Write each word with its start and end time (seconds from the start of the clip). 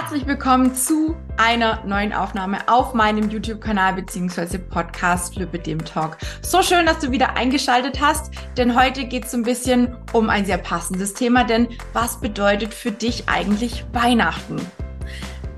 Herzlich 0.00 0.28
willkommen 0.28 0.76
zu 0.76 1.16
einer 1.38 1.84
neuen 1.84 2.12
Aufnahme 2.12 2.68
auf 2.68 2.94
meinem 2.94 3.30
YouTube-Kanal 3.30 3.94
bzw. 3.94 4.58
Podcast 4.58 5.34
Flüppe 5.34 5.58
dem 5.58 5.84
Talk. 5.84 6.18
So 6.40 6.62
schön, 6.62 6.86
dass 6.86 7.00
du 7.00 7.10
wieder 7.10 7.36
eingeschaltet 7.36 8.00
hast, 8.00 8.32
denn 8.56 8.80
heute 8.80 9.06
geht 9.06 9.24
es 9.24 9.32
so 9.32 9.38
ein 9.38 9.42
bisschen 9.42 9.96
um 10.12 10.30
ein 10.30 10.46
sehr 10.46 10.58
passendes 10.58 11.14
Thema, 11.14 11.42
denn 11.42 11.66
was 11.94 12.20
bedeutet 12.20 12.74
für 12.74 12.92
dich 12.92 13.28
eigentlich 13.28 13.84
Weihnachten? 13.92 14.64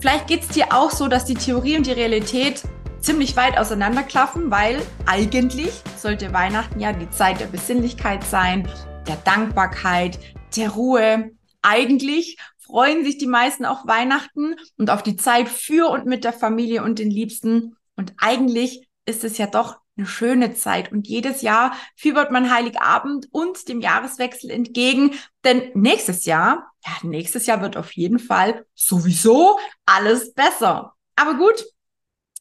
Vielleicht 0.00 0.26
geht 0.26 0.40
es 0.40 0.48
dir 0.48 0.68
auch 0.70 0.90
so, 0.90 1.06
dass 1.06 1.26
die 1.26 1.34
Theorie 1.34 1.76
und 1.76 1.86
die 1.86 1.92
Realität 1.92 2.62
ziemlich 3.00 3.36
weit 3.36 3.58
auseinanderklaffen, 3.58 4.50
weil 4.50 4.80
eigentlich 5.04 5.82
sollte 5.98 6.32
Weihnachten 6.32 6.80
ja 6.80 6.94
die 6.94 7.10
Zeit 7.10 7.40
der 7.40 7.46
Besinnlichkeit 7.46 8.24
sein, 8.24 8.66
der 9.06 9.16
Dankbarkeit, 9.16 10.18
der 10.56 10.70
Ruhe, 10.70 11.30
eigentlich 11.62 12.38
freuen 12.70 13.04
sich 13.04 13.18
die 13.18 13.26
meisten 13.26 13.64
auf 13.64 13.86
Weihnachten 13.86 14.54
und 14.78 14.90
auf 14.90 15.02
die 15.02 15.16
Zeit 15.16 15.48
für 15.48 15.90
und 15.90 16.06
mit 16.06 16.24
der 16.24 16.32
Familie 16.32 16.82
und 16.84 16.98
den 16.98 17.10
Liebsten. 17.10 17.76
Und 17.96 18.14
eigentlich 18.18 18.88
ist 19.06 19.24
es 19.24 19.38
ja 19.38 19.46
doch 19.46 19.78
eine 19.96 20.06
schöne 20.06 20.54
Zeit. 20.54 20.92
Und 20.92 21.08
jedes 21.08 21.42
Jahr 21.42 21.74
fiebert 21.96 22.30
man 22.30 22.52
Heiligabend 22.52 23.26
und 23.32 23.68
dem 23.68 23.80
Jahreswechsel 23.80 24.50
entgegen. 24.50 25.12
Denn 25.44 25.70
nächstes 25.74 26.24
Jahr, 26.24 26.70
ja, 26.86 26.92
nächstes 27.02 27.46
Jahr 27.46 27.60
wird 27.60 27.76
auf 27.76 27.92
jeden 27.92 28.18
Fall 28.18 28.64
sowieso 28.74 29.58
alles 29.84 30.32
besser. 30.32 30.94
Aber 31.16 31.34
gut, 31.34 31.64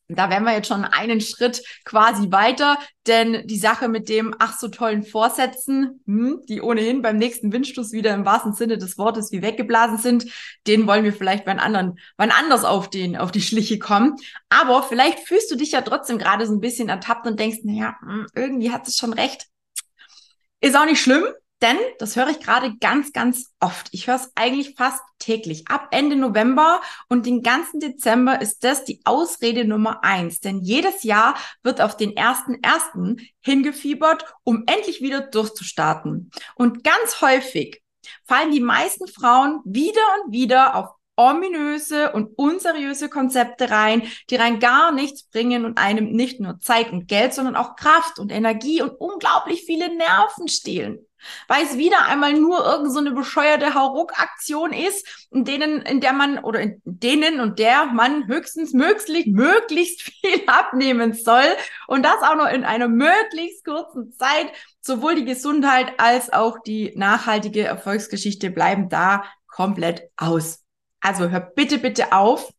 da 0.09 0.29
wären 0.29 0.43
wir 0.43 0.53
jetzt 0.53 0.67
schon 0.67 0.85
einen 0.85 1.21
Schritt 1.21 1.63
quasi 1.85 2.31
weiter, 2.31 2.77
denn 3.05 3.45
die 3.45 3.57
Sache 3.59 3.87
mit 3.87 4.09
dem 4.09 4.35
ach 4.39 4.57
so 4.57 4.67
tollen 4.67 5.03
Vorsätzen, 5.03 6.01
hm, 6.05 6.41
die 6.49 6.61
ohnehin 6.61 7.01
beim 7.01 7.17
nächsten 7.17 7.53
Windstoß 7.53 7.91
wieder 7.91 8.13
im 8.15 8.25
wahrsten 8.25 8.53
Sinne 8.53 8.77
des 8.77 8.97
Wortes 8.97 9.31
wie 9.31 9.43
weggeblasen 9.43 9.97
sind, 9.97 10.25
den 10.65 10.87
wollen 10.87 11.03
wir 11.03 11.13
vielleicht 11.13 11.45
beim 11.45 11.59
anderen, 11.59 11.99
wann 12.17 12.31
anders 12.31 12.65
auf 12.65 12.89
den, 12.89 13.17
auf 13.17 13.31
die 13.31 13.41
Schliche 13.41 13.77
kommen. 13.77 14.15
Aber 14.49 14.81
vielleicht 14.83 15.19
fühlst 15.27 15.51
du 15.51 15.55
dich 15.55 15.71
ja 15.71 15.81
trotzdem 15.81 16.17
gerade 16.17 16.45
so 16.47 16.53
ein 16.53 16.59
bisschen 16.59 16.89
ertappt 16.89 17.27
und 17.27 17.39
denkst, 17.39 17.59
naja, 17.63 17.95
hm, 18.01 18.25
irgendwie 18.33 18.71
hat 18.71 18.87
es 18.87 18.97
schon 18.97 19.13
recht. 19.13 19.45
Ist 20.59 20.75
auch 20.75 20.85
nicht 20.85 21.01
schlimm. 21.01 21.23
Denn, 21.61 21.77
das 21.97 22.15
höre 22.15 22.29
ich 22.29 22.39
gerade 22.39 22.75
ganz, 22.79 23.11
ganz 23.11 23.53
oft. 23.59 23.89
Ich 23.91 24.07
höre 24.07 24.15
es 24.15 24.31
eigentlich 24.35 24.75
fast 24.77 25.01
täglich. 25.19 25.67
Ab 25.67 25.89
Ende 25.91 26.15
November 26.15 26.79
und 27.09 27.25
den 27.25 27.43
ganzen 27.43 27.81
Dezember 27.81 28.39
ist 28.39 28.63
das 28.63 28.85
die 28.85 29.01
Ausrede 29.03 29.65
Nummer 29.65 30.03
eins. 30.03 30.39
Denn 30.39 30.61
jedes 30.61 31.03
Jahr 31.03 31.35
wird 31.61 31.81
auf 31.81 31.97
den 31.97 32.15
ersten 32.15 32.63
ersten 32.63 33.17
hingefiebert, 33.41 34.25
um 34.43 34.63
endlich 34.67 35.01
wieder 35.01 35.21
durchzustarten. 35.21 36.31
Und 36.55 36.83
ganz 36.83 37.21
häufig 37.21 37.81
fallen 38.25 38.51
die 38.51 38.61
meisten 38.61 39.07
Frauen 39.07 39.61
wieder 39.65 40.01
und 40.23 40.31
wieder 40.31 40.75
auf 40.75 40.98
ominöse 41.19 42.13
und 42.13 42.37
unseriöse 42.37 43.09
Konzepte 43.09 43.69
rein, 43.69 44.03
die 44.29 44.37
rein 44.37 44.59
gar 44.59 44.93
nichts 44.93 45.23
bringen 45.23 45.65
und 45.65 45.77
einem 45.77 46.13
nicht 46.13 46.39
nur 46.39 46.59
Zeit 46.61 46.91
und 46.91 47.07
Geld, 47.07 47.33
sondern 47.33 47.57
auch 47.57 47.75
Kraft 47.75 48.19
und 48.19 48.31
Energie 48.31 48.81
und 48.81 48.91
unglaublich 48.91 49.63
viele 49.65 49.93
Nerven 49.95 50.47
stehlen 50.47 51.05
weil 51.47 51.63
es 51.63 51.77
wieder 51.77 52.05
einmal 52.05 52.33
nur 52.33 52.65
irgend 52.65 52.93
so 52.93 53.13
bescheuerte 53.13 53.73
Hauruck-Aktion 53.73 54.73
ist, 54.73 55.27
in 55.31 55.45
denen, 55.45 55.81
in 55.81 55.99
der 56.01 56.13
man 56.13 56.39
oder 56.39 56.61
in 56.61 56.81
denen 56.85 57.39
und 57.41 57.59
der 57.59 57.87
man 57.87 58.27
höchstens 58.27 58.73
möglich, 58.73 59.27
möglichst 59.27 60.01
viel 60.21 60.43
abnehmen 60.47 61.13
soll 61.13 61.43
und 61.87 62.03
das 62.03 62.21
auch 62.21 62.35
noch 62.35 62.49
in 62.49 62.63
einer 62.63 62.87
möglichst 62.87 63.65
kurzen 63.65 64.13
Zeit. 64.13 64.47
Sowohl 64.81 65.15
die 65.15 65.25
Gesundheit 65.25 65.93
als 65.97 66.31
auch 66.31 66.59
die 66.65 66.93
nachhaltige 66.95 67.65
Erfolgsgeschichte 67.65 68.49
bleiben 68.49 68.87
da 68.89 69.25
komplett 69.47 70.09
aus. 70.15 70.63
Also 71.01 71.29
hör 71.29 71.39
bitte, 71.39 71.77
bitte 71.77 72.11
auf 72.11 72.53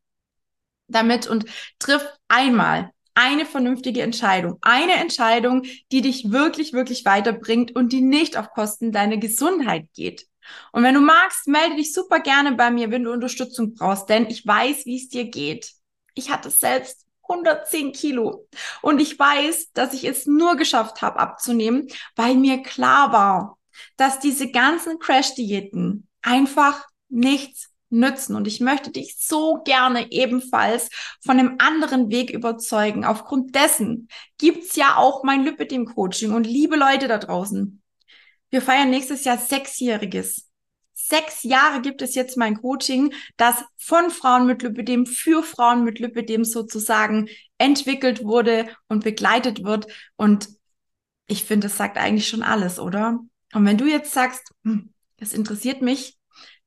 damit 0.89 1.27
und 1.27 1.45
triff 1.79 2.05
einmal 2.29 2.91
eine 3.15 3.45
vernünftige 3.45 4.03
Entscheidung. 4.03 4.59
Eine 4.63 4.95
Entscheidung, 4.95 5.63
die 5.93 6.01
dich 6.01 6.31
wirklich, 6.31 6.73
wirklich 6.73 7.05
weiterbringt 7.05 7.75
und 7.75 7.93
die 7.93 8.01
nicht 8.01 8.37
auf 8.37 8.51
Kosten 8.51 8.93
deiner 8.93 9.19
Gesundheit 9.19 9.89
geht. 9.95 10.27
Und 10.73 10.83
wenn 10.83 10.95
du 10.95 11.01
magst, 11.01 11.47
melde 11.47 11.77
dich 11.77 11.93
super 11.93 12.21
gerne 12.21 12.53
bei 12.53 12.71
mir, 12.71 12.91
wenn 12.91 13.05
du 13.05 13.13
Unterstützung 13.13 13.75
brauchst, 13.75 14.09
denn 14.09 14.27
ich 14.27 14.47
weiß, 14.47 14.87
wie 14.87 14.97
es 14.97 15.09
dir 15.09 15.25
geht. 15.25 15.73
Ich 16.15 16.31
hatte 16.31 16.51
selbst 16.51 17.07
110 17.29 17.93
Kilo 17.93 18.49
und 18.83 19.01
ich 19.01 19.19
weiß, 19.19 19.73
dass 19.73 19.95
ich 19.95 20.05
es 20.05 20.27
nur 20.27 20.57
geschafft 20.57 21.03
habe 21.03 21.21
abzunehmen, 21.21 21.87
weil 22.17 22.35
mir 22.35 22.63
klar 22.63 23.13
war, 23.13 23.59
dass 23.97 24.19
diese 24.19 24.51
ganzen 24.51 24.99
Crash-Diäten 24.99 26.09
einfach 26.23 26.87
nichts 27.09 27.71
nützen. 27.91 28.37
Und 28.37 28.47
ich 28.47 28.61
möchte 28.61 28.91
dich 28.91 29.17
so 29.19 29.63
gerne 29.65 30.11
ebenfalls 30.11 30.89
von 31.21 31.39
einem 31.39 31.57
anderen 31.59 32.11
Weg 32.11 32.31
überzeugen. 32.31 33.05
Aufgrund 33.05 33.55
dessen 33.55 34.09
gibt's 34.39 34.77
ja 34.77 34.97
auch 34.97 35.25
mein 35.25 35.45
Lipidem-Coaching. 35.45 36.33
Und 36.33 36.47
liebe 36.47 36.77
Leute 36.77 37.09
da 37.09 37.19
draußen, 37.19 37.83
wir 38.51 38.63
feiern 38.63 38.91
nächstes 38.91 39.25
Jahr 39.25 39.39
sechsjähriges. 39.39 40.47
Sechs 40.95 41.43
Jahre 41.43 41.81
gibt 41.81 42.03
es 42.03 42.15
jetzt 42.15 42.37
mein 42.37 42.61
Coaching, 42.61 43.13
das 43.37 43.57
von 43.77 44.11
Frauen 44.11 44.47
mit 44.47 44.63
Lipidem 44.63 45.07
für 45.07 45.43
Frauen 45.43 45.83
mit 45.83 45.99
Lipidem 45.99 46.45
sozusagen 46.45 47.29
entwickelt 47.59 48.23
wurde 48.23 48.69
und 48.89 49.03
begleitet 49.03 49.65
wird. 49.65 49.87
Und 50.17 50.49
ich 51.27 51.45
finde, 51.45 51.69
das 51.69 51.77
sagt 51.77 51.97
eigentlich 51.97 52.29
schon 52.29 52.43
alles, 52.43 52.79
oder? 52.79 53.19
Und 53.53 53.67
wenn 53.67 53.79
du 53.79 53.87
jetzt 53.87 54.13
sagst, 54.13 54.53
hm, 54.65 54.93
das 55.17 55.33
interessiert 55.33 55.83
mich, 55.83 56.17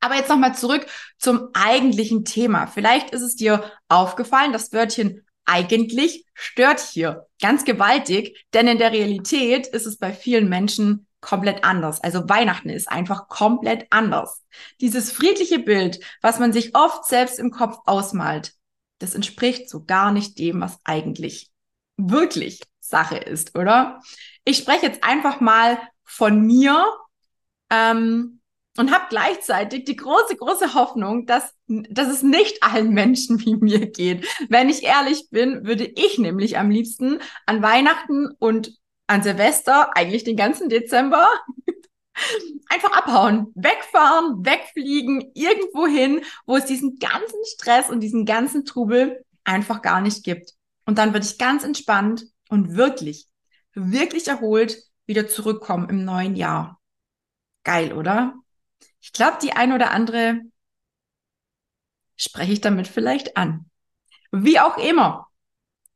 Aber 0.00 0.16
jetzt 0.16 0.30
nochmal 0.30 0.54
zurück 0.54 0.86
zum 1.18 1.48
eigentlichen 1.52 2.24
Thema. 2.24 2.66
Vielleicht 2.66 3.10
ist 3.10 3.22
es 3.22 3.36
dir 3.36 3.70
aufgefallen, 3.88 4.52
das 4.52 4.72
Wörtchen 4.72 5.26
eigentlich 5.44 6.24
stört 6.34 6.80
hier 6.80 7.26
ganz 7.40 7.64
gewaltig, 7.64 8.46
denn 8.54 8.68
in 8.68 8.78
der 8.78 8.92
Realität 8.92 9.66
ist 9.66 9.86
es 9.86 9.98
bei 9.98 10.12
vielen 10.12 10.48
Menschen 10.48 11.06
komplett 11.20 11.64
anders. 11.64 12.02
Also 12.02 12.28
Weihnachten 12.28 12.70
ist 12.70 12.88
einfach 12.90 13.28
komplett 13.28 13.86
anders. 13.90 14.42
Dieses 14.80 15.12
friedliche 15.12 15.58
Bild, 15.58 16.00
was 16.22 16.38
man 16.38 16.52
sich 16.52 16.74
oft 16.74 17.04
selbst 17.04 17.38
im 17.38 17.50
Kopf 17.50 17.78
ausmalt, 17.84 18.54
das 18.98 19.14
entspricht 19.14 19.68
so 19.68 19.84
gar 19.84 20.12
nicht 20.12 20.38
dem, 20.38 20.60
was 20.60 20.78
eigentlich 20.84 21.50
wirklich 21.96 22.62
Sache 22.80 23.16
ist, 23.16 23.56
oder? 23.56 24.00
Ich 24.44 24.58
spreche 24.58 24.86
jetzt 24.86 25.04
einfach 25.04 25.40
mal 25.40 25.78
von 26.04 26.40
mir. 26.40 26.86
Ähm, 27.70 28.39
und 28.80 28.92
habe 28.92 29.04
gleichzeitig 29.10 29.84
die 29.84 29.94
große, 29.94 30.36
große 30.36 30.72
Hoffnung, 30.72 31.26
dass, 31.26 31.54
dass 31.66 32.08
es 32.08 32.22
nicht 32.22 32.62
allen 32.62 32.94
Menschen 32.94 33.38
wie 33.44 33.56
mir 33.56 33.84
geht. 33.84 34.26
Wenn 34.48 34.70
ich 34.70 34.84
ehrlich 34.84 35.28
bin, 35.28 35.66
würde 35.66 35.84
ich 35.84 36.18
nämlich 36.18 36.56
am 36.56 36.70
liebsten 36.70 37.18
an 37.44 37.60
Weihnachten 37.60 38.30
und 38.38 38.72
an 39.06 39.22
Silvester, 39.22 39.94
eigentlich 39.98 40.24
den 40.24 40.38
ganzen 40.38 40.70
Dezember, 40.70 41.28
einfach 42.70 42.92
abhauen, 42.92 43.48
wegfahren, 43.54 44.46
wegfliegen, 44.46 45.30
irgendwo 45.34 45.86
hin, 45.86 46.22
wo 46.46 46.56
es 46.56 46.64
diesen 46.64 46.96
ganzen 46.98 47.44
Stress 47.52 47.90
und 47.90 48.00
diesen 48.00 48.24
ganzen 48.24 48.64
Trubel 48.64 49.26
einfach 49.44 49.82
gar 49.82 50.00
nicht 50.00 50.24
gibt. 50.24 50.54
Und 50.86 50.96
dann 50.96 51.12
würde 51.12 51.26
ich 51.26 51.36
ganz 51.36 51.64
entspannt 51.64 52.24
und 52.48 52.76
wirklich, 52.76 53.26
wirklich 53.74 54.28
erholt 54.28 54.78
wieder 55.04 55.28
zurückkommen 55.28 55.90
im 55.90 56.06
neuen 56.06 56.34
Jahr. 56.34 56.80
Geil, 57.62 57.92
oder? 57.92 58.40
Ich 59.00 59.12
glaube, 59.12 59.38
die 59.42 59.52
ein 59.52 59.72
oder 59.72 59.90
andere 59.90 60.40
spreche 62.16 62.52
ich 62.52 62.60
damit 62.60 62.86
vielleicht 62.86 63.36
an. 63.36 63.70
Wie 64.30 64.60
auch 64.60 64.76
immer. 64.76 65.26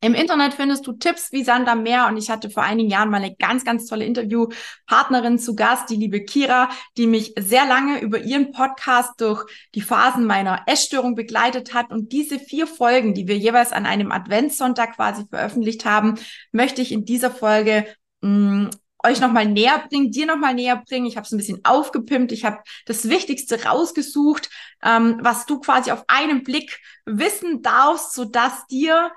Im 0.01 0.13
Internet 0.13 0.53
findest 0.53 0.85
du 0.85 0.93
Tipps 0.93 1.31
wie 1.31 1.43
Sander 1.43 1.73
mehr 1.73 2.07
und 2.07 2.17
ich 2.17 2.29
hatte 2.29 2.51
vor 2.51 2.61
einigen 2.61 2.89
Jahren 2.89 3.09
mal 3.09 3.17
eine 3.17 3.35
ganz, 3.35 3.65
ganz 3.65 3.87
tolle 3.87 4.05
Interviewpartnerin 4.05 5.39
zu 5.39 5.55
Gast, 5.55 5.89
die 5.89 5.95
liebe 5.95 6.23
Kira, 6.23 6.69
die 6.97 7.07
mich 7.07 7.33
sehr 7.39 7.65
lange 7.65 8.01
über 8.01 8.19
ihren 8.19 8.51
Podcast 8.51 9.19
durch 9.19 9.45
die 9.73 9.81
Phasen 9.81 10.25
meiner 10.25 10.63
Essstörung 10.67 11.15
begleitet 11.15 11.73
hat 11.73 11.91
und 11.91 12.11
diese 12.11 12.37
vier 12.37 12.67
Folgen, 12.67 13.15
die 13.15 13.27
wir 13.27 13.37
jeweils 13.37 13.71
an 13.71 13.87
einem 13.87 14.11
Adventssonntag 14.11 14.95
quasi 14.95 15.25
veröffentlicht 15.27 15.85
haben, 15.85 16.19
möchte 16.51 16.83
ich 16.83 16.91
in 16.91 17.05
dieser 17.05 17.31
Folge 17.31 17.87
mh, 18.21 18.29
mm, 18.29 18.69
euch 19.05 19.19
nochmal 19.19 19.45
näher 19.45 19.85
bringen, 19.87 20.11
dir 20.11 20.25
nochmal 20.25 20.53
näher 20.53 20.81
bringen. 20.87 21.05
Ich 21.05 21.17
habe 21.17 21.25
es 21.25 21.31
ein 21.31 21.37
bisschen 21.37 21.63
aufgepimpt. 21.63 22.31
Ich 22.31 22.45
habe 22.45 22.59
das 22.85 23.09
Wichtigste 23.09 23.63
rausgesucht, 23.63 24.49
ähm, 24.83 25.19
was 25.21 25.45
du 25.45 25.59
quasi 25.59 25.91
auf 25.91 26.03
einen 26.07 26.43
Blick 26.43 26.79
wissen 27.05 27.61
darfst, 27.61 28.13
sodass 28.13 28.65
dir 28.67 29.11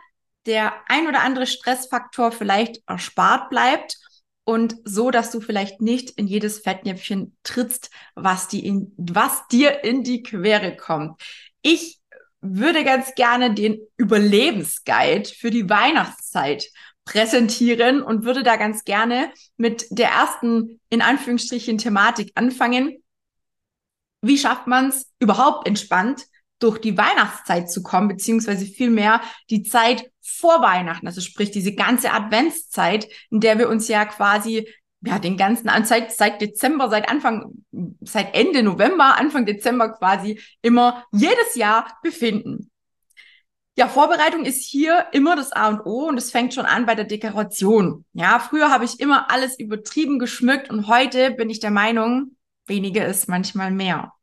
der 0.47 0.73
ein 0.89 1.07
oder 1.07 1.23
andere 1.23 1.47
Stressfaktor 1.47 2.33
vielleicht 2.33 2.83
erspart 2.87 3.51
bleibt 3.51 3.99
und 4.45 4.77
so, 4.85 5.11
dass 5.11 5.31
du 5.31 5.41
vielleicht 5.41 5.83
nicht 5.83 6.11
in 6.13 6.27
jedes 6.27 6.61
Fettnäpfchen 6.61 7.37
trittst, 7.43 7.91
was, 8.15 8.49
die 8.49 8.65
in, 8.65 8.95
was 8.97 9.47
dir 9.49 9.85
in 9.85 10.03
die 10.05 10.23
Quere 10.23 10.75
kommt. 10.75 11.21
Ich 11.61 11.99
würde 12.41 12.85
ganz 12.85 13.15
gerne 13.15 13.53
den 13.53 13.79
Überlebensguide 13.97 15.29
für 15.29 15.51
die 15.51 15.69
Weihnachtszeit 15.69 16.69
präsentieren 17.09 18.03
und 18.03 18.25
würde 18.25 18.43
da 18.43 18.57
ganz 18.57 18.85
gerne 18.85 19.33
mit 19.57 19.87
der 19.91 20.11
ersten, 20.11 20.79
in 20.91 21.01
Anführungsstrichen, 21.01 21.79
Thematik 21.79 22.33
anfangen. 22.35 23.03
Wie 24.21 24.37
schafft 24.37 24.67
man 24.67 24.89
es 24.89 25.11
überhaupt 25.19 25.67
entspannt 25.67 26.27
durch 26.59 26.79
die 26.79 26.99
Weihnachtszeit 26.99 27.71
zu 27.71 27.83
kommen, 27.83 28.09
beziehungsweise 28.09 28.67
vielmehr 28.67 29.23
die 29.49 29.63
Zeit 29.63 30.11
vor 30.21 30.61
Weihnachten, 30.61 31.07
also 31.07 31.21
sprich 31.21 31.51
diese 31.51 31.75
ganze 31.75 32.13
Adventszeit, 32.13 33.09
in 33.31 33.41
der 33.41 33.59
wir 33.59 33.69
uns 33.69 33.89
ja 33.89 34.05
quasi 34.05 34.69
ja, 35.01 35.19
den 35.19 35.37
ganzen 35.37 35.71
seit, 35.85 36.13
seit 36.13 36.41
Dezember, 36.41 36.91
seit 36.91 37.09
Anfang, 37.09 37.53
seit 38.01 38.35
Ende 38.35 38.63
November, 38.63 39.17
Anfang 39.17 39.47
Dezember 39.47 39.91
quasi 39.91 40.41
immer 40.61 41.05
jedes 41.13 41.55
Jahr 41.55 41.97
befinden. 42.03 42.68
Ja, 43.79 43.87
Vorbereitung 43.87 44.45
ist 44.45 44.65
hier 44.65 45.07
immer 45.13 45.37
das 45.37 45.53
A 45.53 45.69
und 45.69 45.87
O 45.87 46.09
und 46.09 46.19
es 46.19 46.33
fängt 46.33 46.53
schon 46.53 46.67
an 46.67 46.85
bei 46.85 46.97
der 46.97 47.05
Dekoration. 47.05 48.05
Ja, 48.13 48.41
früher 48.41 48.73
habe 48.73 48.85
ich 48.85 48.99
immer 48.99 49.31
alles 49.31 49.57
übertrieben 49.57 50.19
geschmückt 50.19 50.69
und 50.69 50.89
heute 50.89 51.31
bin 51.31 51.49
ich 51.49 51.61
der 51.61 51.71
Meinung, 51.71 52.35
weniger 52.67 53.07
ist 53.07 53.29
manchmal 53.29 53.71
mehr. 53.71 54.15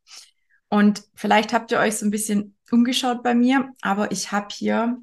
Und 0.67 1.03
vielleicht 1.13 1.53
habt 1.53 1.71
ihr 1.71 1.79
euch 1.79 1.95
so 1.95 2.05
ein 2.05 2.11
bisschen 2.11 2.57
umgeschaut 2.69 3.23
bei 3.23 3.33
mir, 3.33 3.69
aber 3.79 4.11
ich 4.11 4.33
habe 4.33 4.47
hier 4.51 4.97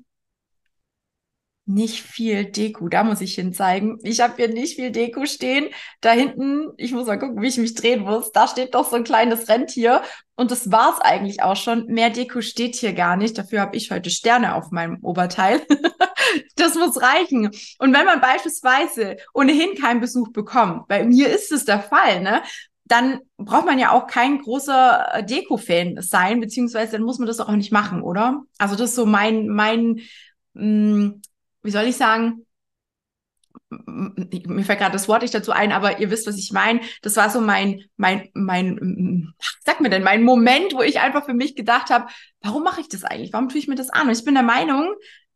nicht 1.65 2.03
viel 2.03 2.45
Deko. 2.45 2.89
Da 2.89 3.05
muss 3.05 3.21
ich 3.21 3.35
hin 3.35 3.53
zeigen. 3.53 3.99
Ich 4.03 4.21
habe 4.21 4.35
hier 4.37 4.49
nicht 4.49 4.77
viel 4.77 4.91
Deko 4.91 5.27
stehen. 5.27 5.69
Da 6.01 6.11
hinten, 6.11 6.69
ich 6.77 6.93
muss 6.93 7.07
mal 7.07 7.19
gucken, 7.19 7.41
wie 7.41 7.49
ich 7.49 7.59
mich 7.59 7.75
drehen 7.75 8.03
muss. 8.03 8.33
Da 8.33 8.49
steht 8.49 8.75
doch 8.75 8.89
so 8.89 8.97
ein 8.97 9.05
kleines 9.05 9.49
Rentier. 9.49 10.03
Und 10.35 10.51
das 10.51 10.73
war's 10.73 11.01
eigentlich 11.01 11.43
auch 11.43 11.57
schon. 11.57 11.87
Mehr 11.87 12.11
Deko 12.11 12.41
steht 12.41 12.75
hier 12.75 12.95
gar 12.95 13.17
nicht. 13.17 13.39
Dafür 13.39 13.61
habe 13.61 13.77
ich 13.77 13.91
heute 13.91 14.11
Sterne 14.11 14.55
auf 14.55 14.71
meinem 14.71 14.99
Oberteil. 15.03 15.63
das 16.57 16.75
muss 16.75 17.01
reichen. 17.01 17.51
Und 17.79 17.95
wenn 17.95 18.07
man 18.07 18.21
beispielsweise 18.21 19.17
ohnehin 19.33 19.77
keinen 19.81 20.01
Besuch 20.01 20.33
bekommt, 20.33 20.89
bei 20.89 21.05
mir 21.05 21.29
ist 21.29 21.53
es 21.53 21.65
der 21.65 21.81
Fall, 21.81 22.23
ne? 22.23 22.43
Dann 22.85 23.21
braucht 23.39 23.65
man 23.65 23.79
ja 23.79 23.93
auch 23.93 24.07
kein 24.07 24.41
großer 24.41 25.15
äh, 25.15 25.25
Deko-Fan 25.25 26.03
sein, 26.03 26.41
beziehungsweise 26.41 26.93
dann 26.93 27.05
muss 27.05 27.19
man 27.19 27.29
das 27.29 27.41
auch 27.41 27.53
nicht 27.53 27.73
machen, 27.73 28.03
oder? 28.03 28.43
Also 28.59 28.75
das 28.75 28.91
ist 28.91 28.97
so 28.97 29.07
mein, 29.07 29.49
mein, 29.49 30.01
mh, 30.55 30.65
mm, 30.65 31.23
wie 31.63 31.71
soll 31.71 31.85
ich 31.85 31.97
sagen, 31.97 32.47
mir 33.71 34.65
fällt 34.65 34.79
gerade 34.79 34.93
das 34.93 35.09
Wort 35.09 35.23
nicht 35.23 35.35
dazu 35.35 35.53
ein, 35.53 35.73
aber 35.73 35.99
ihr 35.99 36.11
wisst, 36.11 36.27
was 36.27 36.39
ich 36.39 36.53
meine. 36.53 36.81
Das 37.03 37.17
war 37.17 37.31
so 37.31 37.41
mein, 37.41 37.85
mein, 37.97 38.29
mein, 38.35 39.35
sag 39.65 39.81
mir 39.81 39.91
denn, 39.91 40.03
mein 40.03 40.23
Moment, 40.23 40.75
wo 40.75 40.83
ich 40.83 41.01
einfach 41.01 41.25
für 41.25 41.35
mich 41.35 41.55
gedacht 41.55 41.91
habe, 41.91 42.07
warum 42.41 42.63
mache 42.63 42.81
ich 42.81 42.89
das 42.89 43.05
eigentlich? 43.05 43.33
Warum 43.33 43.49
tue 43.49 43.59
ich 43.59 43.69
mir 43.69 43.75
das 43.75 43.91
an? 43.91 44.09
Und 44.09 44.19
ich 44.19 44.25
bin 44.25 44.35
der 44.35 44.43
Meinung, 44.43 44.95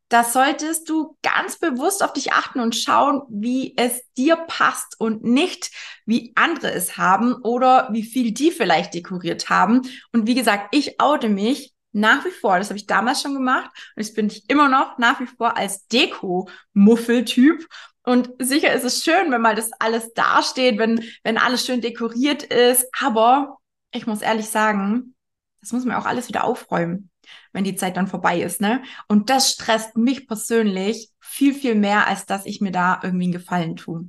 da 0.09 0.23
solltest 0.23 0.89
du 0.89 1.17
ganz 1.23 1.59
bewusst 1.59 2.03
auf 2.03 2.13
dich 2.13 2.33
achten 2.33 2.61
und 2.61 2.77
schauen, 2.77 3.23
wie 3.29 3.75
es 3.77 4.03
dir 4.17 4.37
passt 4.37 5.01
und 5.01 5.25
nicht, 5.25 5.71
wie 6.05 6.33
andere 6.37 6.71
es 6.73 6.97
haben 6.97 7.35
oder 7.35 7.89
wie 7.91 8.05
viel 8.05 8.33
die 8.33 8.53
vielleicht 8.53 8.95
dekoriert 8.95 9.51
haben. 9.51 9.83
Und 10.13 10.27
wie 10.27 10.37
gesagt, 10.37 10.69
ich 10.77 11.01
oute 11.01 11.29
mich 11.29 11.73
nach 11.97 12.25
wie 12.25 12.31
vor, 12.31 12.59
das 12.59 12.69
habe 12.69 12.79
ich 12.79 12.87
damals 12.87 13.23
schon 13.23 13.35
gemacht 13.35 13.71
und 13.97 14.03
jetzt 14.03 14.15
bin 14.15 14.27
ich 14.27 14.49
immer 14.51 14.69
noch 14.69 14.99
nach 14.99 15.19
wie 15.21 15.27
vor 15.27 15.57
als 15.57 15.87
Deko-Muffel-Typ. 15.89 17.67
Und 18.05 18.31
sicher 18.39 18.73
ist 18.73 18.85
es 18.85 19.03
schön, 19.03 19.33
wenn 19.33 19.41
mal 19.41 19.57
das 19.57 19.73
alles 19.81 20.13
dasteht, 20.13 20.79
wenn, 20.79 21.03
wenn 21.25 21.39
alles 21.39 21.67
schön 21.67 21.81
dekoriert 21.81 22.45
ist. 22.45 22.87
Aber 23.01 23.57
ich 23.93 24.07
muss 24.07 24.23
ehrlich 24.23 24.49
sagen, 24.49 25.15
das 25.61 25.73
muss 25.73 25.85
man 25.85 25.97
auch 25.97 26.07
alles 26.07 26.29
wieder 26.29 26.45
aufräumen, 26.45 27.11
wenn 27.53 27.65
die 27.65 27.75
Zeit 27.75 27.97
dann 27.97 28.07
vorbei 28.07 28.41
ist, 28.41 28.61
ne? 28.61 28.83
Und 29.09 29.31
das 29.31 29.51
stresst 29.51 29.97
mich 29.97 30.29
persönlich 30.29 31.11
viel, 31.19 31.55
viel 31.55 31.75
mehr, 31.75 32.07
als 32.07 32.27
dass 32.27 32.47
ich 32.47 32.61
mir 32.61 32.71
da 32.73 33.01
irgendwie 33.03 33.25
einen 33.25 33.33
Gefallen 33.33 33.75
tue. 33.75 34.09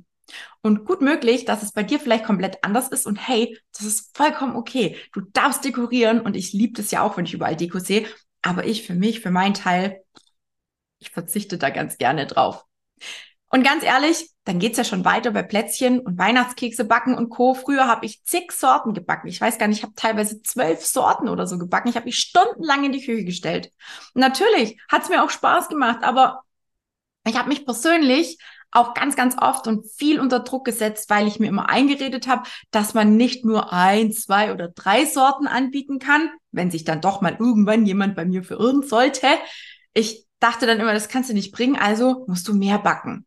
Und 0.62 0.84
gut 0.84 1.00
möglich, 1.00 1.44
dass 1.44 1.62
es 1.62 1.72
bei 1.72 1.82
dir 1.82 1.98
vielleicht 2.00 2.24
komplett 2.24 2.62
anders 2.62 2.88
ist 2.88 3.06
und 3.06 3.16
hey, 3.16 3.58
das 3.72 3.86
ist 3.86 4.16
vollkommen 4.16 4.56
okay. 4.56 4.96
Du 5.12 5.20
darfst 5.32 5.64
dekorieren 5.64 6.20
und 6.20 6.36
ich 6.36 6.52
liebe 6.52 6.74
das 6.74 6.90
ja 6.90 7.02
auch, 7.02 7.16
wenn 7.16 7.24
ich 7.24 7.34
überall 7.34 7.56
Deko 7.56 7.78
sehe. 7.78 8.06
Aber 8.42 8.66
ich 8.66 8.86
für 8.86 8.94
mich, 8.94 9.20
für 9.20 9.30
meinen 9.30 9.54
Teil, 9.54 10.02
ich 10.98 11.10
verzichte 11.10 11.58
da 11.58 11.70
ganz 11.70 11.98
gerne 11.98 12.26
drauf. 12.26 12.64
Und 13.50 13.62
ganz 13.62 13.82
ehrlich, 13.82 14.30
dann 14.44 14.58
geht's 14.58 14.76
ja 14.76 14.84
schon 14.84 15.04
weiter 15.04 15.30
bei 15.30 15.42
Plätzchen 15.42 16.00
und 16.00 16.18
Weihnachtskekse 16.18 16.84
backen 16.84 17.14
und 17.14 17.30
Co. 17.30 17.54
Früher 17.54 17.86
habe 17.86 18.04
ich 18.04 18.22
zig 18.24 18.52
Sorten 18.52 18.92
gebacken. 18.92 19.28
Ich 19.28 19.40
weiß 19.40 19.58
gar 19.58 19.68
nicht, 19.68 19.78
ich 19.78 19.82
habe 19.84 19.94
teilweise 19.94 20.42
zwölf 20.42 20.84
Sorten 20.84 21.28
oder 21.28 21.46
so 21.46 21.56
gebacken. 21.56 21.88
Ich 21.88 21.96
habe 21.96 22.06
mich 22.06 22.18
stundenlang 22.18 22.84
in 22.84 22.92
die 22.92 23.04
Küche 23.04 23.24
gestellt. 23.24 23.72
Natürlich 24.14 24.78
hat's 24.90 25.08
mir 25.08 25.24
auch 25.24 25.30
Spaß 25.30 25.68
gemacht, 25.68 26.02
aber 26.02 26.42
ich 27.26 27.36
habe 27.36 27.48
mich 27.48 27.64
persönlich 27.64 28.38
auch 28.70 28.94
ganz, 28.94 29.16
ganz 29.16 29.36
oft 29.40 29.66
und 29.66 29.90
viel 29.90 30.20
unter 30.20 30.40
Druck 30.40 30.64
gesetzt, 30.64 31.08
weil 31.10 31.26
ich 31.26 31.40
mir 31.40 31.48
immer 31.48 31.68
eingeredet 31.68 32.28
habe, 32.28 32.42
dass 32.70 32.94
man 32.94 33.16
nicht 33.16 33.44
nur 33.44 33.72
ein, 33.72 34.12
zwei 34.12 34.52
oder 34.52 34.68
drei 34.68 35.06
Sorten 35.06 35.46
anbieten 35.46 35.98
kann, 35.98 36.30
wenn 36.50 36.70
sich 36.70 36.84
dann 36.84 37.00
doch 37.00 37.20
mal 37.20 37.36
irgendwann 37.38 37.86
jemand 37.86 38.14
bei 38.14 38.24
mir 38.24 38.42
verirren 38.42 38.82
sollte. 38.82 39.26
Ich 39.94 40.26
dachte 40.38 40.66
dann 40.66 40.80
immer, 40.80 40.92
das 40.92 41.08
kannst 41.08 41.30
du 41.30 41.34
nicht 41.34 41.52
bringen, 41.52 41.76
also 41.76 42.24
musst 42.28 42.46
du 42.48 42.54
mehr 42.54 42.78
backen. 42.78 43.26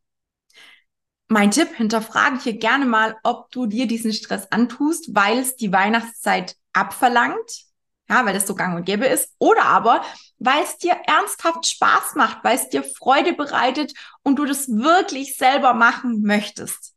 Mein 1.27 1.51
Tipp, 1.51 1.69
hinterfrage 1.75 2.39
hier 2.39 2.57
gerne 2.57 2.85
mal, 2.85 3.15
ob 3.23 3.49
du 3.51 3.65
dir 3.65 3.88
diesen 3.88 4.11
Stress 4.11 4.51
antust, 4.51 5.15
weil 5.15 5.39
es 5.39 5.55
die 5.55 5.71
Weihnachtszeit 5.71 6.55
abverlangt 6.73 7.70
ja, 8.12 8.25
weil 8.25 8.34
das 8.34 8.46
so 8.46 8.56
gang 8.56 8.75
und 8.75 8.86
gäbe 8.86 9.06
ist, 9.06 9.34
oder 9.40 9.63
aber 9.63 10.02
weil 10.38 10.63
es 10.63 10.78
dir 10.78 10.98
ernsthaft 11.06 11.66
Spaß 11.66 12.16
macht, 12.16 12.44
weil 12.44 12.58
es 12.58 12.69
dir 12.69 12.84
Freude 12.84 13.34
bereitet 13.34 13.94
und 14.24 14.38
du 14.38 14.46
das 14.46 14.68
wirklich 14.68 15.38
selber 15.38 15.74
machen 15.74 16.22
möchtest. 16.22 16.94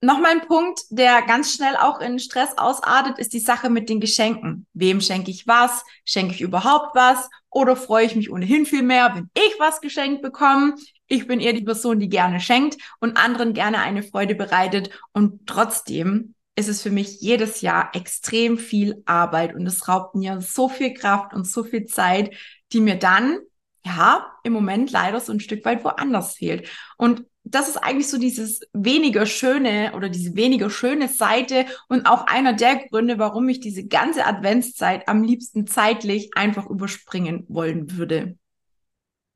Nochmal 0.00 0.32
ein 0.32 0.46
Punkt, 0.46 0.80
der 0.90 1.22
ganz 1.22 1.54
schnell 1.54 1.76
auch 1.76 2.00
in 2.00 2.18
Stress 2.18 2.58
ausartet, 2.58 3.18
ist 3.18 3.32
die 3.32 3.40
Sache 3.40 3.70
mit 3.70 3.88
den 3.88 4.00
Geschenken. 4.00 4.66
Wem 4.72 5.00
schenke 5.00 5.30
ich 5.30 5.46
was? 5.46 5.84
Schenke 6.04 6.34
ich 6.34 6.40
überhaupt 6.42 6.94
was? 6.94 7.28
Oder 7.50 7.76
freue 7.76 8.04
ich 8.04 8.14
mich 8.14 8.30
ohnehin 8.30 8.66
viel 8.66 8.82
mehr, 8.82 9.14
wenn 9.14 9.30
ich 9.34 9.54
was 9.58 9.80
geschenkt 9.80 10.22
bekomme? 10.22 10.74
Ich 11.06 11.26
bin 11.26 11.40
eher 11.40 11.54
die 11.54 11.64
Person, 11.64 11.98
die 11.98 12.08
gerne 12.08 12.40
schenkt 12.40 12.76
und 13.00 13.16
anderen 13.16 13.54
gerne 13.54 13.78
eine 13.78 14.02
Freude 14.02 14.34
bereitet 14.34 14.90
und 15.12 15.46
trotzdem 15.46 16.35
ist 16.56 16.68
es 16.68 16.82
für 16.82 16.90
mich 16.90 17.20
jedes 17.20 17.60
Jahr 17.60 17.90
extrem 17.94 18.58
viel 18.58 19.02
Arbeit 19.04 19.54
und 19.54 19.66
es 19.66 19.86
raubt 19.88 20.14
mir 20.14 20.40
so 20.40 20.68
viel 20.68 20.94
Kraft 20.94 21.34
und 21.34 21.46
so 21.46 21.62
viel 21.62 21.84
Zeit, 21.84 22.34
die 22.72 22.80
mir 22.80 22.96
dann, 22.96 23.38
ja, 23.84 24.26
im 24.42 24.54
Moment 24.54 24.90
leider 24.90 25.20
so 25.20 25.32
ein 25.32 25.40
Stück 25.40 25.64
weit 25.64 25.84
woanders 25.84 26.34
fehlt. 26.34 26.68
Und 26.96 27.24
das 27.44 27.68
ist 27.68 27.76
eigentlich 27.76 28.08
so 28.08 28.18
dieses 28.18 28.60
weniger 28.72 29.24
schöne 29.26 29.92
oder 29.94 30.08
diese 30.08 30.34
weniger 30.34 30.68
schöne 30.68 31.08
Seite 31.08 31.66
und 31.88 32.06
auch 32.06 32.26
einer 32.26 32.54
der 32.54 32.88
Gründe, 32.88 33.18
warum 33.18 33.48
ich 33.48 33.60
diese 33.60 33.86
ganze 33.86 34.26
Adventszeit 34.26 35.06
am 35.08 35.22
liebsten 35.22 35.66
zeitlich 35.66 36.30
einfach 36.34 36.66
überspringen 36.66 37.44
wollen 37.48 37.96
würde. 37.96 38.36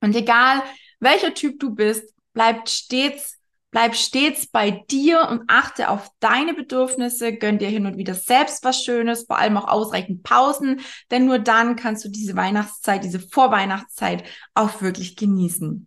Und 0.01 0.17
egal, 0.17 0.63
welcher 0.99 1.35
Typ 1.35 1.61
du 1.61 1.75
bist, 1.75 2.15
bleibt 2.33 2.69
stets 2.69 3.40
Bleib 3.71 3.95
stets 3.95 4.49
bei 4.49 4.71
dir 4.91 5.29
und 5.31 5.45
achte 5.47 5.91
auf 5.91 6.11
deine 6.19 6.55
Bedürfnisse. 6.55 7.33
Gönn 7.37 7.59
dir 7.59 7.69
hin 7.69 7.87
und 7.87 7.97
wieder 7.97 8.15
selbst 8.15 8.65
was 8.65 8.83
Schönes, 8.83 9.27
vor 9.27 9.39
allem 9.39 9.57
auch 9.57 9.69
ausreichend 9.69 10.25
Pausen, 10.25 10.81
denn 11.11 11.27
nur 11.27 11.39
dann 11.39 11.77
kannst 11.77 12.05
du 12.05 12.09
diese 12.09 12.35
Weihnachtszeit, 12.35 13.05
diese 13.05 13.21
Vorweihnachtszeit 13.21 14.25
auch 14.55 14.83
wirklich 14.83 15.17
genießen. 15.17 15.87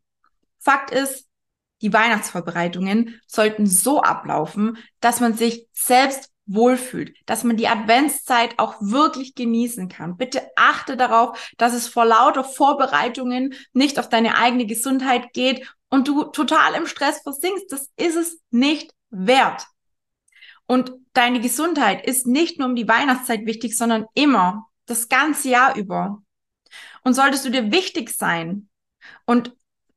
Fakt 0.60 0.92
ist, 0.92 1.28
die 1.82 1.92
Weihnachtsvorbereitungen 1.92 3.20
sollten 3.28 3.66
so 3.66 4.02
ablaufen, 4.02 4.78
dass 5.02 5.20
man 5.20 5.34
sich 5.34 5.68
selbst 5.74 6.32
wohlfühlt, 6.46 7.16
dass 7.26 7.44
man 7.44 7.58
die 7.58 7.68
Adventszeit 7.68 8.58
auch 8.58 8.76
wirklich 8.80 9.36
genießen 9.36 9.90
kann. 9.90 10.18
Bitte 10.18 10.42
achte 10.56 10.98
darauf, 10.98 11.52
dass 11.58 11.74
es 11.74 11.88
vor 11.88 12.06
lauter 12.06 12.44
Vorbereitungen 12.44 13.54
nicht 13.74 14.00
auf 14.00 14.10
deine 14.10 14.38
eigene 14.38 14.66
Gesundheit 14.66 15.34
geht 15.34 15.70
und 15.94 16.08
du 16.08 16.24
total 16.24 16.74
im 16.74 16.88
Stress 16.88 17.22
versinkst, 17.22 17.72
das 17.72 17.92
ist 17.98 18.16
es 18.16 18.42
nicht 18.50 18.96
wert. 19.12 19.68
Und 20.66 20.92
deine 21.14 21.40
Gesundheit 21.40 22.04
ist 22.04 22.26
nicht 22.26 22.58
nur 22.58 22.68
um 22.68 22.76
die 22.76 22.88
Weihnachtszeit 22.88 23.46
wichtig, 23.46 23.78
sondern 23.78 24.08
immer, 24.16 24.66
das 24.88 25.08
ganze 25.08 25.50
Jahr 25.50 25.76
über. 25.76 26.24
Und 27.04 27.14
solltest 27.14 27.46
du 27.46 27.52
dir 27.52 27.72
wichtig 27.72 28.10
sein 28.10 28.70
und 29.28 29.56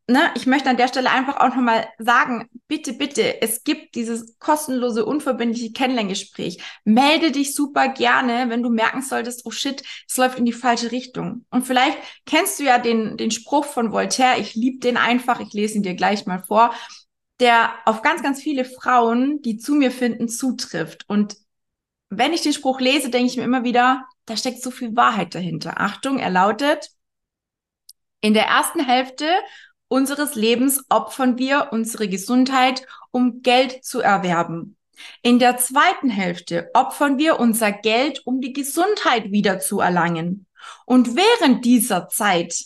ne, 0.09 0.31
ich 0.37 0.47
möchte 0.47 0.71
an 0.71 0.77
der 0.77 0.89
Stelle 0.89 1.11
einfach 1.11 1.37
auch 1.39 1.49
nochmal 1.49 1.89
sagen, 1.99 2.49
bitte, 2.69 2.93
bitte, 2.93 3.43
es 3.43 3.65
gibt 3.65 3.95
dieses 3.95 4.39
kostenlose, 4.39 5.05
unverbindliche 5.05 5.73
Kennenlerngespräch. 5.73 6.63
Melde 6.85 7.33
dich 7.33 7.55
super 7.55 7.89
gerne, 7.89 8.49
wenn 8.49 8.63
du 8.63 8.71
merken 8.71 9.03
solltest, 9.03 9.45
oh 9.45 9.51
shit, 9.51 9.83
es 10.09 10.17
läuft 10.17 10.39
in 10.39 10.45
die 10.45 10.53
falsche 10.53 10.93
Richtung. 10.93 11.45
Und 11.51 11.67
vielleicht 11.67 11.99
kennst 12.25 12.61
du 12.61 12.65
ja 12.65 12.79
den, 12.79 13.17
den 13.17 13.31
Spruch 13.31 13.65
von 13.65 13.93
Voltaire, 13.93 14.39
ich 14.39 14.55
liebe 14.55 14.79
den 14.79 14.97
einfach, 14.97 15.41
ich 15.41 15.53
lese 15.53 15.77
ihn 15.77 15.83
dir 15.83 15.95
gleich 15.95 16.27
mal 16.27 16.43
vor, 16.43 16.73
der 17.41 17.75
auf 17.85 18.03
ganz, 18.03 18.23
ganz 18.23 18.41
viele 18.41 18.65
Frauen, 18.65 19.43
die 19.43 19.59
zu 19.59 19.75
mir 19.75 19.91
finden, 19.91 20.29
zutrifft. 20.29 21.05
Und 21.09 21.37
wenn 22.09 22.33
ich 22.33 22.43
den 22.43 22.53
Spruch 22.53 22.81
lese, 22.81 23.11
denke 23.11 23.31
ich 23.31 23.37
mir 23.37 23.45
immer 23.45 23.65
wieder, 23.65 24.07
da 24.25 24.37
steckt 24.37 24.63
so 24.63 24.71
viel 24.71 24.97
Wahrheit 24.97 25.35
dahinter. 25.35 25.81
Achtung, 25.81 26.19
er 26.19 26.31
lautet, 26.31 26.91
in 28.21 28.35
der 28.35 28.47
ersten 28.47 28.81
Hälfte 28.81 29.27
unseres 29.89 30.35
Lebens 30.35 30.85
opfern 30.89 31.39
wir 31.39 31.69
unsere 31.73 32.09
Gesundheit, 32.09 32.87
um 33.11 33.43
Geld 33.43 33.85
zu 33.85 34.01
erwerben. 34.01 34.77
In 35.23 35.39
der 35.39 35.59
zweiten 35.59 36.09
Hälfte 36.09 36.71
opfern 36.75 37.19
wir 37.19 37.39
unser 37.39 37.73
Geld, 37.73 38.23
um 38.25 38.41
die 38.41 38.53
Gesundheit 38.53 39.31
wieder 39.31 39.59
zu 39.59 39.81
erlangen. 39.81 40.47
Und 40.87 41.17
während 41.17 41.65
dieser 41.65 42.09
Zeit 42.09 42.65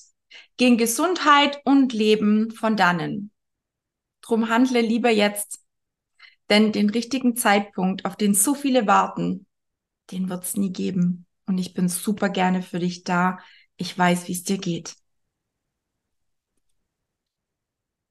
gehen 0.57 0.77
Gesundheit 0.77 1.61
und 1.65 1.93
Leben 1.93 2.51
von 2.51 2.77
dannen. 2.77 3.31
Drum 4.23 4.49
handle 4.49 4.81
lieber 4.81 5.11
jetzt, 5.11 5.61
denn 6.51 6.73
den 6.73 6.91
richtigen 6.91 7.37
Zeitpunkt, 7.37 8.05
auf 8.05 8.17
den 8.17 8.35
so 8.35 8.55
viele 8.55 8.87
warten, 8.87 9.47
den 10.11 10.29
wird's 10.29 10.57
nie 10.57 10.73
geben. 10.73 11.27
Und 11.47 11.59
ich 11.59 11.75
bin 11.75 11.89
super 11.89 12.29
gerne 12.29 12.63
für 12.63 12.79
dich 12.79 13.05
da. 13.05 13.39
Ich 13.77 13.97
weiß, 13.97 14.29
wie 14.29 14.33
es 14.33 14.45
dir 14.45 14.59
geht. 14.59 14.95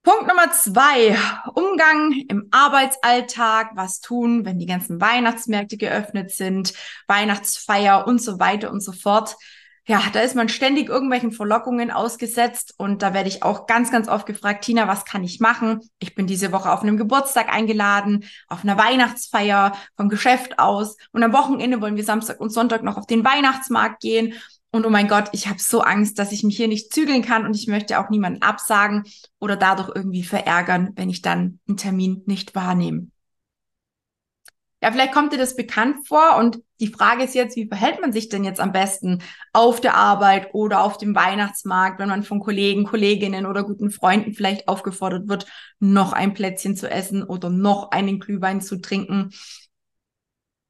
Punkt 0.10 0.28
Nummer 0.28 0.51
zwei, 0.51 1.16
Umgang 1.54 2.13
im 2.30 2.48
Arbeitsalltag, 2.50 3.74
was 3.75 4.01
tun, 4.01 4.44
wenn 4.44 4.58
die 4.58 4.66
ganzen 4.66 5.00
Weihnachtsmärkte 5.00 5.78
geöffnet 5.78 6.32
sind, 6.32 6.74
Weihnachtsfeier 7.06 8.08
und 8.08 8.20
so 8.20 8.39
weiter 8.39 8.72
und 8.72 8.82
so 8.82 8.92
fort. 8.92 9.38
Ja, 9.86 10.01
da 10.12 10.22
ist 10.22 10.36
man 10.36 10.50
ständig 10.50 10.89
irgendwelchen 10.89 11.32
Verlockungen 11.32 11.92
ausgesetzt 11.92 12.74
und 12.78 13.04
da 13.04 13.13
werde 13.13 13.30
ich 13.30 13.44
auch 13.44 13.68
ganz, 13.68 13.92
ganz 13.92 14.08
oft 14.08 14.25
gefragt, 14.25 14.66
Tina, 14.66 14.88
was 14.88 15.06
kann 15.06 15.24
ich 15.24 15.39
machen? 15.39 15.88
Ich 16.00 16.16
bin 16.16 16.25
diese 16.25 16.51
Woche 16.51 16.72
auf 16.72 16.82
einem 16.82 16.98
Geburtstag 16.98 17.54
eingeladen, 17.54 18.25
auf 18.48 18.63
einer 18.63 18.80
Weihnachtsfeier 18.80 19.78
vom 19.96 20.10
Geschäft 20.10 20.58
aus 20.58 20.98
und 21.12 21.22
am 21.22 21.34
Wochenende 21.34 21.82
wollen 21.82 21.98
wir 21.98 22.04
Samstag 22.04 22.39
und 22.39 22.50
Sonntag 22.50 22.82
noch 22.82 22.98
auf 22.98 23.06
den 23.06 23.24
Weihnachtsmarkt 23.24 24.01
gehen 24.01 24.34
und 24.71 24.85
oh 24.85 24.89
mein 24.89 25.07
Gott, 25.07 25.29
ich 25.31 25.47
habe 25.47 25.59
so 25.59 25.81
Angst, 25.81 26.19
dass 26.19 26.31
ich 26.31 26.43
mich 26.43 26.57
hier 26.57 26.67
nicht 26.67 26.93
zügeln 26.93 27.23
kann 27.23 27.45
und 27.45 27.55
ich 27.55 27.67
möchte 27.67 27.99
auch 27.99 28.09
niemanden 28.09 28.41
absagen 28.41 29.03
oder 29.39 29.55
dadurch 29.55 29.91
irgendwie 29.95 30.23
verärgern, 30.23 30.91
wenn 30.95 31.09
ich 31.09 31.21
dann 31.21 31.59
einen 31.67 31.77
Termin 31.77 32.23
nicht 32.25 32.53
wahrnehme. 32.55 33.07
Ja, 34.81 34.93
vielleicht 34.93 35.11
kommt 35.11 35.33
dir 35.33 35.38
das 35.38 35.57
bekannt 35.57 36.07
vor 36.07 36.38
und 36.38 36.59
die 36.79 36.88
Frage 36.88 37.23
ist 37.23 37.35
jetzt, 37.35 37.57
wie 37.57 37.67
verhält 37.67 37.99
man 37.99 38.13
sich 38.13 38.29
denn 38.29 38.45
jetzt 38.45 38.61
am 38.61 38.71
besten 38.71 39.21
auf 39.51 39.81
der 39.81 39.95
Arbeit 39.95 40.53
oder 40.53 40.83
auf 40.83 40.97
dem 40.97 41.13
Weihnachtsmarkt, 41.15 41.99
wenn 41.99 42.07
man 42.07 42.23
von 42.23 42.39
Kollegen, 42.39 42.85
Kolleginnen 42.85 43.45
oder 43.45 43.63
guten 43.63 43.91
Freunden 43.91 44.33
vielleicht 44.33 44.69
aufgefordert 44.69 45.27
wird, 45.27 45.47
noch 45.79 46.13
ein 46.13 46.33
Plätzchen 46.33 46.77
zu 46.77 46.89
essen 46.89 47.23
oder 47.23 47.49
noch 47.49 47.91
einen 47.91 48.19
Glühwein 48.19 48.61
zu 48.61 48.79
trinken. 48.79 49.31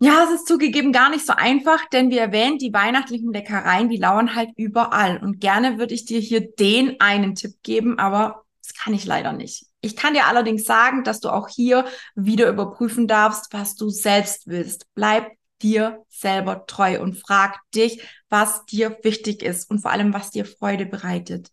Ja, 0.02 0.24
es 0.24 0.32
ist 0.40 0.48
zugegeben 0.48 0.94
gar 0.94 1.10
nicht 1.10 1.26
so 1.26 1.34
einfach, 1.34 1.86
denn 1.90 2.10
wie 2.10 2.18
erwähnt, 2.18 2.62
die 2.62 2.72
weihnachtlichen 2.72 3.34
Leckereien, 3.34 3.90
die 3.90 3.98
lauern 3.98 4.34
halt 4.34 4.50
überall. 4.56 5.18
Und 5.22 5.42
gerne 5.42 5.78
würde 5.78 5.94
ich 5.94 6.06
dir 6.06 6.22
hier 6.22 6.52
den 6.56 7.02
einen 7.02 7.36
Tipp 7.36 7.56
geben, 7.64 8.00
aber 8.00 8.46
das 8.64 8.74
kann 8.74 8.94
ich 8.94 9.04
leider 9.06 9.34
nicht. 9.34 9.66
Ich 9.82 9.98
kann 9.98 10.14
dir 10.14 10.28
allerdings 10.28 10.64
sagen, 10.64 11.04
dass 11.04 11.20
du 11.20 11.30
auch 11.30 11.50
hier 11.50 11.86
wieder 12.16 12.48
überprüfen 12.48 13.08
darfst, 13.08 13.52
was 13.52 13.76
du 13.76 13.90
selbst 13.90 14.48
willst. 14.48 14.86
Bleib 14.96 15.32
dir 15.62 16.06
selber 16.08 16.66
treu 16.66 17.02
und 17.02 17.18
frag 17.18 17.60
dich, 17.76 18.02
was 18.30 18.64
dir 18.66 18.98
wichtig 19.04 19.44
ist 19.44 19.70
und 19.70 19.80
vor 19.82 19.92
allem, 19.92 20.14
was 20.14 20.32
dir 20.32 20.46
Freude 20.46 20.86
bereitet. 20.86 21.52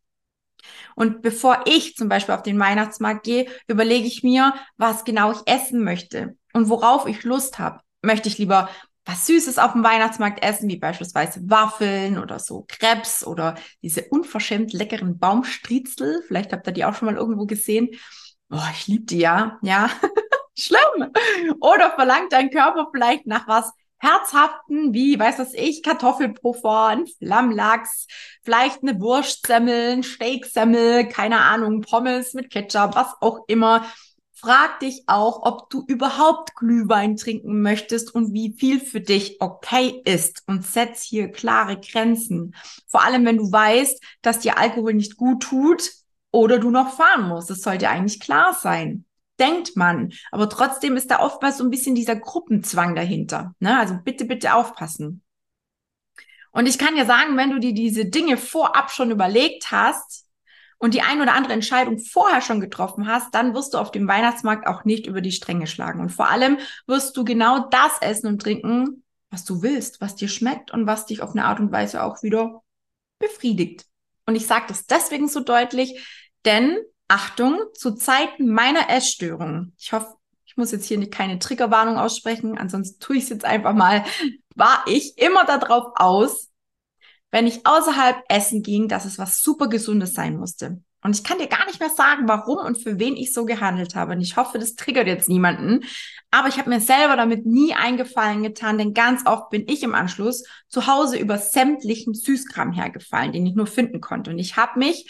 Und 0.95 1.21
bevor 1.21 1.65
ich 1.67 1.97
zum 1.97 2.09
Beispiel 2.09 2.35
auf 2.37 2.43
den 2.45 2.61
Weihnachtsmarkt 2.61 3.25
gehe, 3.25 3.49
überlege 3.67 4.07
ich 4.07 4.23
mir, 4.23 4.55
was 4.77 5.05
genau 5.05 5.33
ich 5.33 5.39
essen 5.47 5.83
möchte 5.83 6.37
und 6.53 6.69
worauf 6.69 7.07
ich 7.07 7.25
Lust 7.25 7.59
habe 7.59 7.81
möchte 8.03 8.29
ich 8.29 8.39
lieber 8.39 8.69
was 9.07 9.27
Süßes 9.27 9.59
auf 9.59 9.73
dem 9.73 9.85
Weihnachtsmarkt 9.85 10.43
essen, 10.43 10.69
wie 10.69 10.79
beispielsweise 10.79 11.41
Waffeln 11.49 12.19
oder 12.19 12.41
so 12.41 12.65
Krebs 12.67 13.25
oder 13.25 13.55
diese 13.83 14.03
unverschämt 14.09 14.73
leckeren 14.73 15.19
Baumstriezel. 15.19 16.25
Vielleicht 16.27 16.53
habt 16.53 16.67
ihr 16.67 16.73
die 16.73 16.85
auch 16.85 16.95
schon 16.95 17.07
mal 17.07 17.17
irgendwo 17.17 17.47
gesehen. 17.47 17.91
Oh, 18.51 18.59
ich 18.73 18.89
liebe 18.89 19.05
die 19.05 19.19
ja. 19.19 19.59
Ja, 19.63 19.91
schlimm. 20.59 21.13
Oder 21.61 21.93
verlangt 21.93 22.33
dein 22.33 22.51
Körper 22.51 22.89
vielleicht 22.93 23.27
nach 23.27 23.47
was 23.47 23.73
Herzhaften, 23.99 24.93
wie, 24.93 25.19
weiß 25.19 25.39
was 25.39 25.55
ich, 25.55 25.83
Kartoffelpuffer, 25.83 26.87
ein 26.87 27.07
Flammlachs, 27.07 28.07
vielleicht 28.43 28.83
eine 28.83 29.01
Wurstsemmel, 29.01 29.93
ein 29.93 30.03
Steaksemmel, 30.03 31.09
keine 31.09 31.41
Ahnung, 31.41 31.81
Pommes 31.81 32.35
mit 32.35 32.51
Ketchup, 32.51 32.95
was 32.95 33.15
auch 33.21 33.45
immer. 33.47 33.87
Frag 34.39 34.81
dich 34.81 35.05
auch, 35.07 35.47
ob 35.47 35.71
du 35.71 35.83
überhaupt 35.87 36.55
Glühwein 36.57 37.17
trinken 37.17 37.63
möchtest 37.63 38.15
und 38.15 38.35
wie 38.35 38.53
viel 38.53 38.81
für 38.81 39.01
dich 39.01 39.41
okay 39.41 40.03
ist 40.05 40.43
und 40.47 40.63
setz 40.63 41.03
hier 41.03 41.33
klare 41.33 41.81
Grenzen. 41.81 42.55
Vor 42.87 43.03
allem, 43.03 43.25
wenn 43.25 43.39
du 43.39 43.51
weißt, 43.51 43.99
dass 44.21 44.41
dir 44.41 44.59
Alkohol 44.59 44.93
nicht 44.93 45.17
gut 45.17 45.43
tut 45.43 45.91
oder 46.33 46.59
du 46.59 46.71
noch 46.71 46.95
fahren 46.95 47.29
musst. 47.29 47.49
Das 47.49 47.63
sollte 47.63 47.89
eigentlich 47.89 48.21
klar 48.21 48.53
sein. 48.53 49.07
Denkt 49.39 49.75
man. 49.75 50.13
Aber 50.31 50.51
trotzdem 50.51 50.97
ist 50.97 51.11
da 51.11 51.21
oftmals 51.21 51.57
so 51.57 51.65
ein 51.65 51.71
bisschen 51.71 51.95
dieser 51.95 52.17
Gruppenzwang 52.17 52.95
dahinter. 52.95 53.55
Ne? 53.59 53.79
Also 53.79 53.97
bitte, 54.05 54.27
bitte 54.27 54.53
aufpassen. 54.53 55.23
Und 56.53 56.67
ich 56.67 56.77
kann 56.77 56.95
ja 56.95 57.07
sagen, 57.07 57.39
wenn 57.39 57.53
du 57.53 57.59
dir 57.59 57.73
diese 57.73 58.05
Dinge 58.05 58.37
vorab 58.37 58.91
schon 58.91 59.11
überlegt 59.11 59.71
hast, 59.71 60.26
und 60.79 60.95
die 60.95 61.03
ein 61.03 61.21
oder 61.21 61.35
andere 61.35 61.55
Entscheidung 61.55 61.99
vorher 61.99 62.41
schon 62.41 62.61
getroffen 62.61 63.07
hast, 63.07 63.35
dann 63.35 63.55
wirst 63.55 63.75
du 63.75 63.79
auf 63.79 63.91
dem 63.91 64.07
Weihnachtsmarkt 64.07 64.67
auch 64.67 64.85
nicht 64.85 65.07
über 65.07 65.21
die 65.21 65.33
Stränge 65.33 65.67
schlagen. 65.67 66.01
Und 66.01 66.11
vor 66.11 66.29
allem 66.29 66.59
wirst 66.87 67.17
du 67.17 67.25
genau 67.25 67.69
das 67.71 67.99
essen 68.01 68.27
und 68.27 68.43
trinken, 68.43 69.03
was 69.31 69.45
du 69.45 69.63
willst, 69.63 70.01
was 70.01 70.17
dir 70.17 70.29
schmeckt 70.29 70.71
und 70.73 70.87
was 70.87 71.07
dich 71.07 71.23
auf 71.23 71.31
eine 71.31 71.45
Art 71.45 71.61
und 71.61 71.73
Weise 71.73 72.03
auch 72.03 72.23
wieder 72.23 72.63
befriedigt. 73.19 73.87
Und 74.27 74.37
ich 74.37 74.47
sage 74.47 74.67
das 74.69 74.87
deswegen 74.87 75.29
so 75.29 75.41
deutlich, 75.41 76.07
denn 76.45 76.79
Achtung, 77.09 77.61
zu 77.75 77.95
Zeiten 77.95 78.49
meiner 78.49 78.91
Essstörung, 78.91 79.73
ich 79.79 79.93
hoffe, 79.93 80.15
ich 80.45 80.57
muss 80.57 80.73
jetzt 80.73 80.87
hier 80.87 80.99
nicht 80.99 81.13
keine 81.13 81.39
Triggerwarnung 81.39 81.97
aussprechen, 81.99 82.59
ansonsten 82.59 82.99
tue 82.99 83.17
ich 83.17 83.25
es 83.25 83.29
jetzt 83.31 83.45
einfach 83.45 83.75
mal, 83.75 84.05
war 84.55 84.85
ich 84.87 85.17
immer 85.19 85.45
darauf 85.45 85.93
aus, 85.97 86.51
wenn 87.31 87.47
ich 87.47 87.67
außerhalb 87.67 88.17
essen 88.29 88.63
ging, 88.63 88.89
dass 88.89 89.05
es 89.05 89.19
was 89.19 89.41
super 89.41 89.69
Gesundes 89.69 90.15
sein 90.15 90.37
musste. 90.37 90.81
Und 91.03 91.15
ich 91.15 91.23
kann 91.23 91.39
dir 91.39 91.47
gar 91.47 91.65
nicht 91.67 91.79
mehr 91.79 91.91
sagen, 91.91 92.27
warum 92.27 92.59
und 92.59 92.83
für 92.83 92.99
wen 92.99 93.17
ich 93.17 93.33
so 93.33 93.45
gehandelt 93.45 93.95
habe. 93.95 94.13
Und 94.13 94.21
ich 94.21 94.37
hoffe, 94.37 94.59
das 94.59 94.75
triggert 94.75 95.07
jetzt 95.07 95.29
niemanden. 95.29 95.85
Aber 96.33 96.49
ich 96.49 96.59
habe 96.59 96.69
mir 96.69 96.81
selber 96.81 97.17
damit 97.17 97.47
nie 97.47 97.75
eingefallen 97.75 98.43
getan, 98.43 98.77
denn 98.77 98.93
ganz 98.93 99.25
oft 99.25 99.51
bin 99.51 99.69
ich 99.69 99.85
im 99.85 99.95
Anschluss 99.95 100.45
zu 100.69 100.89
Hause 100.89 101.17
über 101.17 101.39
sämtlichen 101.39 102.13
Süßkram 102.13 102.73
hergefallen, 102.73 103.33
den 103.33 103.47
ich 103.47 103.55
nur 103.55 103.69
finden 103.69 104.01
konnte. 104.01 104.33
Und 104.33 104.39
ich 104.39 104.57
habe 104.57 104.81
mich 104.81 105.09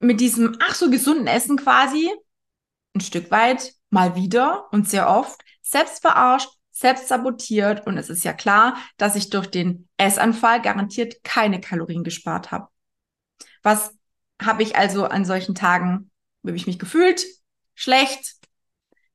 mit 0.00 0.20
diesem 0.20 0.56
ach 0.66 0.74
so 0.74 0.90
gesunden 0.90 1.26
Essen 1.26 1.58
quasi 1.58 2.10
ein 2.94 3.00
Stück 3.00 3.30
weit 3.30 3.74
mal 3.90 4.14
wieder 4.16 4.68
und 4.72 4.88
sehr 4.88 5.10
oft 5.10 5.40
selbst 5.60 6.00
verarscht, 6.00 6.48
selbst 6.78 7.08
sabotiert 7.08 7.86
und 7.86 7.98
es 7.98 8.08
ist 8.08 8.24
ja 8.24 8.32
klar, 8.32 8.76
dass 8.96 9.16
ich 9.16 9.30
durch 9.30 9.48
den 9.48 9.88
Essanfall 9.96 10.62
garantiert 10.62 11.24
keine 11.24 11.60
Kalorien 11.60 12.04
gespart 12.04 12.52
habe. 12.52 12.68
Was 13.62 13.92
habe 14.40 14.62
ich 14.62 14.76
also 14.76 15.04
an 15.04 15.24
solchen 15.24 15.56
Tagen, 15.56 16.10
wie 16.42 16.50
habe 16.50 16.56
ich 16.56 16.68
mich 16.68 16.78
gefühlt? 16.78 17.24
Schlecht. 17.74 18.36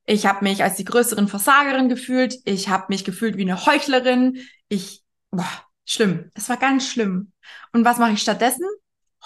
Ich 0.04 0.26
habe 0.26 0.44
mich 0.44 0.62
als 0.62 0.76
die 0.76 0.84
größeren 0.84 1.28
Versagerin 1.28 1.88
gefühlt. 1.88 2.36
Ich 2.44 2.68
habe 2.68 2.86
mich 2.90 3.04
gefühlt 3.04 3.38
wie 3.38 3.42
eine 3.42 3.64
Heuchlerin. 3.64 4.38
Ich, 4.68 5.02
boah, 5.30 5.48
schlimm. 5.86 6.30
Es 6.34 6.50
war 6.50 6.58
ganz 6.58 6.86
schlimm. 6.86 7.32
Und 7.72 7.86
was 7.86 7.96
mache 7.96 8.12
ich 8.12 8.20
stattdessen? 8.20 8.66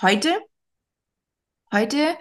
Heute? 0.00 0.38
Heute 1.72 2.16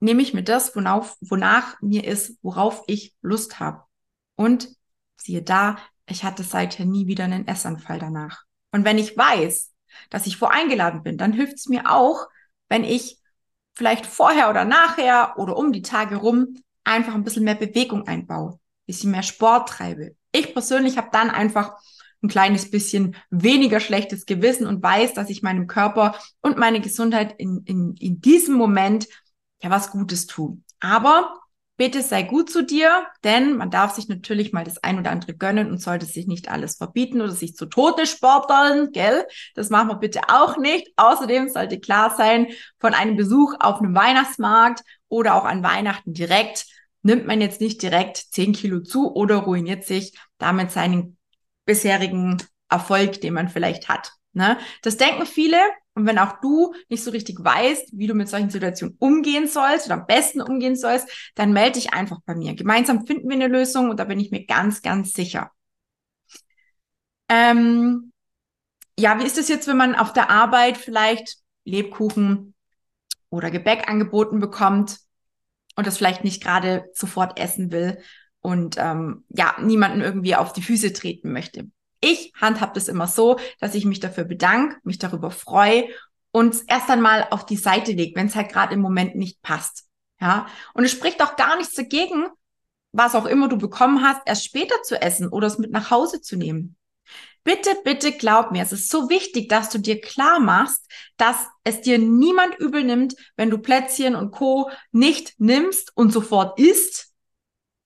nehme 0.00 0.20
ich 0.20 0.34
mir 0.34 0.44
das, 0.44 0.76
wonach, 0.76 1.16
wonach 1.22 1.80
mir 1.80 2.04
ist, 2.04 2.38
worauf 2.42 2.84
ich 2.86 3.14
Lust 3.22 3.58
habe. 3.58 3.84
Und 4.36 4.68
siehe 5.16 5.42
da, 5.42 5.76
ich 6.06 6.24
hatte 6.24 6.42
seither 6.42 6.86
nie 6.86 7.06
wieder 7.06 7.24
einen 7.24 7.46
Essanfall 7.46 7.98
danach. 7.98 8.42
Und 8.72 8.84
wenn 8.84 8.98
ich 8.98 9.16
weiß, 9.16 9.72
dass 10.10 10.26
ich 10.26 10.36
voreingeladen 10.36 11.02
bin, 11.02 11.16
dann 11.16 11.32
hilft 11.32 11.54
es 11.54 11.68
mir 11.68 11.90
auch, 11.90 12.26
wenn 12.68 12.84
ich 12.84 13.18
vielleicht 13.74 14.06
vorher 14.06 14.50
oder 14.50 14.64
nachher 14.64 15.34
oder 15.38 15.56
um 15.56 15.72
die 15.72 15.82
Tage 15.82 16.16
rum 16.16 16.56
einfach 16.84 17.14
ein 17.14 17.24
bisschen 17.24 17.44
mehr 17.44 17.54
Bewegung 17.54 18.06
einbaue, 18.06 18.52
ein 18.52 18.58
bisschen 18.86 19.10
mehr 19.10 19.22
Sport 19.22 19.68
treibe. 19.68 20.14
Ich 20.32 20.52
persönlich 20.52 20.96
habe 20.96 21.08
dann 21.12 21.30
einfach 21.30 21.74
ein 22.22 22.28
kleines 22.28 22.70
bisschen 22.70 23.16
weniger 23.30 23.80
schlechtes 23.80 24.26
Gewissen 24.26 24.66
und 24.66 24.82
weiß, 24.82 25.14
dass 25.14 25.30
ich 25.30 25.42
meinem 25.42 25.66
Körper 25.66 26.18
und 26.40 26.58
meine 26.58 26.80
Gesundheit 26.80 27.34
in, 27.38 27.62
in, 27.64 27.94
in 27.96 28.20
diesem 28.20 28.54
Moment 28.54 29.06
ja 29.62 29.70
was 29.70 29.90
Gutes 29.90 30.26
tun. 30.26 30.64
Aber 30.80 31.40
bitte 31.76 32.02
sei 32.02 32.22
gut 32.22 32.50
zu 32.50 32.62
dir, 32.64 33.06
denn 33.24 33.56
man 33.56 33.70
darf 33.70 33.94
sich 33.94 34.08
natürlich 34.08 34.52
mal 34.52 34.64
das 34.64 34.82
ein 34.82 34.98
oder 34.98 35.10
andere 35.10 35.34
gönnen 35.34 35.70
und 35.70 35.80
sollte 35.80 36.06
sich 36.06 36.26
nicht 36.26 36.50
alles 36.50 36.76
verbieten 36.76 37.20
oder 37.20 37.32
sich 37.32 37.56
zu 37.56 37.66
Tode 37.66 38.06
sporteln, 38.06 38.90
gell? 38.92 39.26
Das 39.54 39.70
machen 39.70 39.88
wir 39.88 39.96
bitte 39.96 40.22
auch 40.28 40.56
nicht. 40.56 40.92
Außerdem 40.96 41.48
sollte 41.48 41.80
klar 41.80 42.14
sein, 42.16 42.48
von 42.78 42.94
einem 42.94 43.16
Besuch 43.16 43.54
auf 43.58 43.80
einem 43.80 43.94
Weihnachtsmarkt 43.94 44.82
oder 45.08 45.34
auch 45.34 45.44
an 45.44 45.62
Weihnachten 45.62 46.12
direkt 46.12 46.66
nimmt 47.04 47.26
man 47.26 47.40
jetzt 47.40 47.60
nicht 47.60 47.82
direkt 47.82 48.16
10 48.16 48.52
Kilo 48.54 48.80
zu 48.80 49.14
oder 49.14 49.36
ruiniert 49.36 49.84
sich 49.84 50.18
damit 50.38 50.70
seinen 50.70 51.18
bisherigen 51.66 52.42
Erfolg, 52.68 53.20
den 53.20 53.34
man 53.34 53.48
vielleicht 53.48 53.88
hat. 53.88 54.12
Ne? 54.32 54.58
Das 54.82 54.96
denken 54.96 55.26
viele. 55.26 55.58
Und 55.94 56.06
wenn 56.06 56.18
auch 56.18 56.40
du 56.40 56.74
nicht 56.88 57.04
so 57.04 57.12
richtig 57.12 57.42
weißt, 57.42 57.90
wie 57.92 58.08
du 58.08 58.14
mit 58.14 58.28
solchen 58.28 58.50
Situationen 58.50 58.96
umgehen 58.98 59.46
sollst 59.46 59.86
oder 59.86 59.94
am 59.94 60.06
besten 60.06 60.42
umgehen 60.42 60.76
sollst, 60.76 61.08
dann 61.36 61.52
melde 61.52 61.78
dich 61.78 61.92
einfach 61.92 62.18
bei 62.26 62.34
mir. 62.34 62.54
Gemeinsam 62.54 63.06
finden 63.06 63.28
wir 63.28 63.36
eine 63.36 63.48
Lösung 63.48 63.90
und 63.90 64.00
da 64.00 64.04
bin 64.04 64.18
ich 64.18 64.32
mir 64.32 64.44
ganz, 64.44 64.82
ganz 64.82 65.12
sicher. 65.12 65.52
Ähm, 67.28 68.12
ja, 68.98 69.18
wie 69.18 69.24
ist 69.24 69.38
es 69.38 69.48
jetzt, 69.48 69.68
wenn 69.68 69.76
man 69.76 69.94
auf 69.94 70.12
der 70.12 70.30
Arbeit 70.30 70.76
vielleicht 70.76 71.36
Lebkuchen 71.64 72.54
oder 73.30 73.50
Gebäck 73.50 73.88
angeboten 73.88 74.40
bekommt 74.40 74.98
und 75.76 75.86
das 75.86 75.96
vielleicht 75.96 76.24
nicht 76.24 76.42
gerade 76.42 76.84
sofort 76.92 77.38
essen 77.38 77.72
will 77.72 77.98
und 78.40 78.76
ähm, 78.78 79.24
ja, 79.28 79.56
niemanden 79.60 80.00
irgendwie 80.00 80.36
auf 80.36 80.52
die 80.52 80.62
Füße 80.62 80.92
treten 80.92 81.32
möchte? 81.32 81.70
Ich 82.04 82.32
handhab 82.38 82.74
das 82.74 82.88
immer 82.88 83.06
so, 83.06 83.38
dass 83.60 83.74
ich 83.74 83.86
mich 83.86 83.98
dafür 83.98 84.24
bedanke, 84.24 84.76
mich 84.84 84.98
darüber 84.98 85.30
freue 85.30 85.88
und 86.32 86.56
erst 86.66 86.90
einmal 86.90 87.26
auf 87.30 87.46
die 87.46 87.56
Seite 87.56 87.92
lege, 87.92 88.14
wenn 88.14 88.26
es 88.26 88.34
halt 88.34 88.52
gerade 88.52 88.74
im 88.74 88.80
Moment 88.80 89.16
nicht 89.16 89.40
passt. 89.40 89.86
Ja, 90.20 90.46
und 90.74 90.84
es 90.84 90.92
spricht 90.92 91.22
auch 91.22 91.36
gar 91.36 91.56
nichts 91.56 91.74
dagegen, 91.74 92.26
was 92.92 93.14
auch 93.14 93.24
immer 93.24 93.48
du 93.48 93.56
bekommen 93.56 94.02
hast, 94.02 94.20
erst 94.26 94.44
später 94.44 94.82
zu 94.82 95.00
essen 95.00 95.28
oder 95.28 95.46
es 95.46 95.58
mit 95.58 95.70
nach 95.70 95.90
Hause 95.90 96.20
zu 96.20 96.36
nehmen. 96.36 96.76
Bitte, 97.42 97.70
bitte 97.84 98.12
glaub 98.12 98.52
mir, 98.52 98.62
es 98.62 98.72
ist 98.72 98.90
so 98.90 99.08
wichtig, 99.08 99.48
dass 99.48 99.70
du 99.70 99.78
dir 99.78 100.00
klar 100.00 100.40
machst, 100.40 100.90
dass 101.16 101.36
es 101.62 101.80
dir 101.80 101.98
niemand 101.98 102.58
übel 102.58 102.84
nimmt, 102.84 103.14
wenn 103.36 103.50
du 103.50 103.58
Plätzchen 103.58 104.14
und 104.14 104.30
Co. 104.30 104.70
nicht 104.92 105.34
nimmst 105.38 105.96
und 105.96 106.12
sofort 106.12 106.58
isst, 106.58 107.13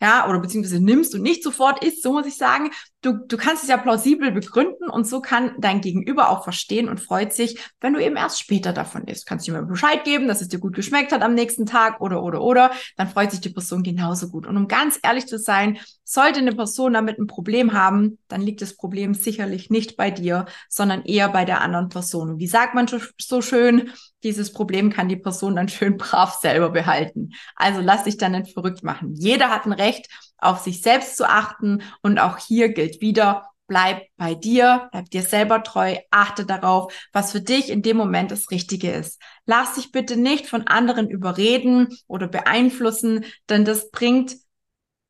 ja, 0.01 0.29
oder 0.29 0.39
beziehungsweise 0.39 0.81
nimmst 0.81 1.15
und 1.15 1.23
nicht 1.23 1.43
sofort 1.43 1.85
isst, 1.85 2.03
so 2.03 2.13
muss 2.13 2.27
ich 2.27 2.37
sagen. 2.37 2.71
Du, 3.01 3.13
du 3.13 3.37
kannst 3.37 3.63
es 3.63 3.69
ja 3.69 3.77
plausibel 3.77 4.33
begründen 4.33 4.89
und 4.89 5.07
so 5.07 5.21
kann 5.21 5.53
dein 5.59 5.81
Gegenüber 5.81 6.31
auch 6.31 6.43
verstehen 6.43 6.89
und 6.89 7.01
freut 7.01 7.33
sich, 7.33 7.59
wenn 7.81 7.95
du 7.95 8.03
eben 8.03 8.17
erst 8.17 8.41
später 8.41 8.73
davon 8.73 9.05
isst. 9.05 9.27
Kannst 9.27 9.47
du 9.47 9.53
ihm 9.53 9.69
Bescheid 9.69 10.05
geben, 10.05 10.27
dass 10.27 10.41
es 10.41 10.49
dir 10.49 10.59
gut 10.59 10.75
geschmeckt 10.75 11.13
hat 11.13 11.23
am 11.23 11.35
nächsten 11.35 11.65
Tag 11.67 12.01
oder, 12.01 12.23
oder, 12.23 12.43
oder, 12.43 12.73
dann 12.97 13.09
freut 13.09 13.31
sich 13.31 13.41
die 13.41 13.51
Person 13.51 13.83
genauso 13.83 14.29
gut. 14.29 14.47
Und 14.47 14.57
um 14.57 14.67
ganz 14.67 14.99
ehrlich 15.03 15.27
zu 15.27 15.39
sein, 15.39 15.79
sollte 16.05 16.41
eine 16.41 16.55
Person 16.55 16.93
damit 16.93 17.19
ein 17.19 17.27
Problem 17.27 17.73
haben, 17.73 18.19
dann 18.29 18.41
liegt 18.41 18.63
das 18.63 18.75
Problem 18.75 19.15
sicherlich 19.15 19.71
nicht 19.71 19.97
bei 19.97 20.11
dir, 20.11 20.47
sondern 20.69 21.05
eher 21.05 21.29
bei 21.29 21.45
der 21.45 21.61
anderen 21.61 21.89
Person. 21.89 22.31
Und 22.31 22.39
wie 22.39 22.47
sagt 22.47 22.75
man 22.75 22.87
so 23.21 23.43
schön, 23.43 23.93
dieses 24.23 24.53
Problem 24.53 24.91
kann 24.91 25.09
die 25.09 25.17
Person 25.17 25.57
dann 25.57 25.69
schön 25.69 25.97
brav 25.99 26.35
selber 26.41 26.71
behalten. 26.71 27.31
Also 27.57 27.81
lass 27.81 28.05
dich 28.05 28.17
dann 28.17 28.33
nicht 28.33 28.53
verrückt 28.53 28.83
machen. 28.83 29.15
Jeder 29.15 29.51
hat 29.51 29.67
ein 29.67 29.73
Recht, 29.73 30.09
auf 30.39 30.61
sich 30.61 30.83
selbst 30.83 31.17
zu 31.17 31.29
achten. 31.29 31.83
Und 32.03 32.19
auch 32.19 32.39
hier 32.39 32.71
gilt 32.71 33.01
wieder, 33.01 33.51
bleib 33.67 34.03
bei 34.17 34.35
dir, 34.35 34.89
bleib 34.93 35.11
dir 35.11 35.23
selber 35.23 35.63
treu, 35.63 35.97
achte 36.11 36.47
darauf, 36.47 36.93
was 37.13 37.33
für 37.33 37.41
dich 37.41 37.71
in 37.71 37.83
dem 37.83 37.97
Moment 37.97 38.31
das 38.31 38.51
Richtige 38.51 38.91
ist. 38.91 39.21
Lass 39.47 39.75
dich 39.75 39.93
bitte 39.93 40.17
nicht 40.17 40.47
von 40.47 40.67
anderen 40.67 41.09
überreden 41.11 41.89
oder 42.07 42.29
beeinflussen, 42.29 43.25
denn 43.49 43.65
das 43.65 43.91
bringt 43.91 44.37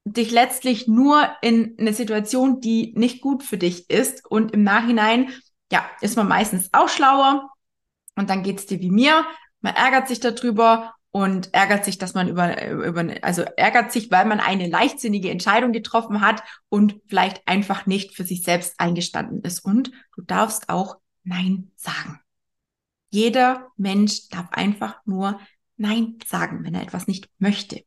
dich 0.04 0.30
letztlich 0.30 0.88
nur 0.88 1.28
in 1.42 1.76
eine 1.78 1.92
Situation, 1.92 2.60
die 2.60 2.94
nicht 2.96 3.20
gut 3.20 3.42
für 3.42 3.58
dich 3.58 3.90
ist. 3.90 4.24
Und 4.26 4.52
im 4.52 4.62
Nachhinein, 4.62 5.30
ja, 5.70 5.84
ist 6.00 6.16
man 6.16 6.28
meistens 6.28 6.70
auch 6.72 6.88
schlauer 6.88 7.50
und 8.18 8.30
dann 8.30 8.42
geht's 8.42 8.66
dir 8.66 8.80
wie 8.80 8.90
mir. 8.90 9.24
Man 9.60 9.74
ärgert 9.74 10.08
sich 10.08 10.20
darüber 10.20 10.94
und 11.10 11.54
ärgert 11.54 11.84
sich, 11.84 11.98
dass 11.98 12.14
man 12.14 12.28
über, 12.28 12.70
über, 12.70 13.04
also 13.22 13.42
ärgert 13.42 13.92
sich, 13.92 14.10
weil 14.10 14.26
man 14.26 14.40
eine 14.40 14.68
leichtsinnige 14.68 15.30
Entscheidung 15.30 15.72
getroffen 15.72 16.20
hat 16.20 16.42
und 16.68 17.00
vielleicht 17.06 17.46
einfach 17.46 17.86
nicht 17.86 18.14
für 18.14 18.24
sich 18.24 18.42
selbst 18.42 18.74
eingestanden 18.78 19.42
ist. 19.42 19.64
Und 19.64 19.90
du 20.14 20.22
darfst 20.22 20.68
auch 20.68 20.96
Nein 21.24 21.70
sagen. 21.76 22.20
Jeder 23.10 23.68
Mensch 23.76 24.28
darf 24.28 24.48
einfach 24.50 25.00
nur 25.06 25.40
Nein 25.76 26.18
sagen, 26.26 26.64
wenn 26.64 26.74
er 26.74 26.82
etwas 26.82 27.06
nicht 27.06 27.28
möchte 27.38 27.84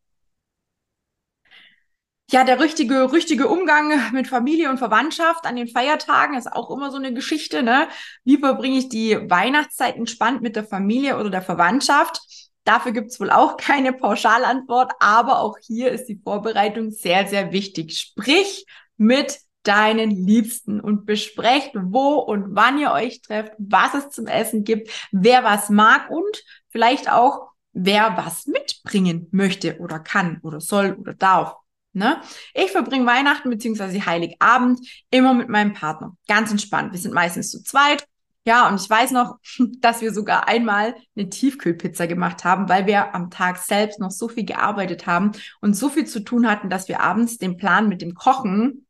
ja, 2.31 2.45
der 2.45 2.59
richtige, 2.59 3.11
richtige 3.11 3.47
Umgang 3.47 4.13
mit 4.13 4.27
Familie 4.27 4.69
und 4.69 4.77
Verwandtschaft 4.77 5.45
an 5.45 5.57
den 5.57 5.67
Feiertagen 5.67 6.37
ist 6.37 6.51
auch 6.51 6.71
immer 6.71 6.89
so 6.89 6.97
eine 6.97 7.13
Geschichte, 7.13 7.61
ne? 7.61 7.89
Wie 8.23 8.37
verbringe 8.37 8.77
ich 8.77 8.87
die 8.87 9.17
Weihnachtszeit 9.29 9.97
entspannt 9.97 10.41
mit 10.41 10.55
der 10.55 10.63
Familie 10.63 11.19
oder 11.19 11.29
der 11.29 11.41
Verwandtschaft? 11.41 12.21
Dafür 12.63 12.93
gibt's 12.93 13.19
wohl 13.19 13.31
auch 13.31 13.57
keine 13.57 13.91
Pauschalantwort, 13.91 14.93
aber 14.99 15.39
auch 15.39 15.57
hier 15.61 15.91
ist 15.91 16.05
die 16.05 16.21
Vorbereitung 16.23 16.91
sehr, 16.91 17.27
sehr 17.27 17.51
wichtig. 17.51 17.97
Sprich 17.97 18.65
mit 18.97 19.39
deinen 19.63 20.09
Liebsten 20.11 20.79
und 20.79 21.05
besprecht, 21.05 21.71
wo 21.75 22.15
und 22.15 22.55
wann 22.55 22.79
ihr 22.79 22.91
euch 22.91 23.21
trefft, 23.21 23.53
was 23.57 23.93
es 23.93 24.09
zum 24.09 24.27
Essen 24.27 24.63
gibt, 24.63 24.89
wer 25.11 25.43
was 25.43 25.69
mag 25.69 26.09
und 26.09 26.43
vielleicht 26.69 27.11
auch, 27.11 27.49
wer 27.73 28.15
was 28.15 28.47
mitbringen 28.47 29.27
möchte 29.31 29.79
oder 29.79 29.99
kann 29.99 30.39
oder 30.43 30.61
soll 30.61 30.93
oder 30.93 31.13
darf. 31.13 31.60
Ne? 31.93 32.21
Ich 32.53 32.71
verbringe 32.71 33.05
Weihnachten 33.05 33.49
bzw. 33.49 34.01
Heiligabend 34.01 34.79
immer 35.09 35.33
mit 35.33 35.49
meinem 35.49 35.73
Partner. 35.73 36.15
Ganz 36.27 36.51
entspannt. 36.51 36.93
Wir 36.93 36.99
sind 36.99 37.13
meistens 37.13 37.51
zu 37.51 37.63
zweit. 37.63 38.07
Ja, 38.45 38.67
und 38.67 38.81
ich 38.81 38.89
weiß 38.89 39.11
noch, 39.11 39.37
dass 39.81 40.01
wir 40.01 40.13
sogar 40.13 40.47
einmal 40.47 40.95
eine 41.15 41.29
Tiefkühlpizza 41.29 42.05
gemacht 42.07 42.43
haben, 42.43 42.69
weil 42.69 42.87
wir 42.87 43.13
am 43.13 43.29
Tag 43.29 43.57
selbst 43.57 43.99
noch 43.99 44.11
so 44.11 44.27
viel 44.27 44.45
gearbeitet 44.45 45.05
haben 45.05 45.31
und 45.59 45.75
so 45.75 45.89
viel 45.89 46.05
zu 46.05 46.21
tun 46.21 46.49
hatten, 46.49 46.69
dass 46.69 46.87
wir 46.87 47.01
abends 47.01 47.37
den 47.37 47.57
Plan 47.57 47.87
mit 47.87 48.01
dem 48.01 48.15
Kochen 48.15 48.87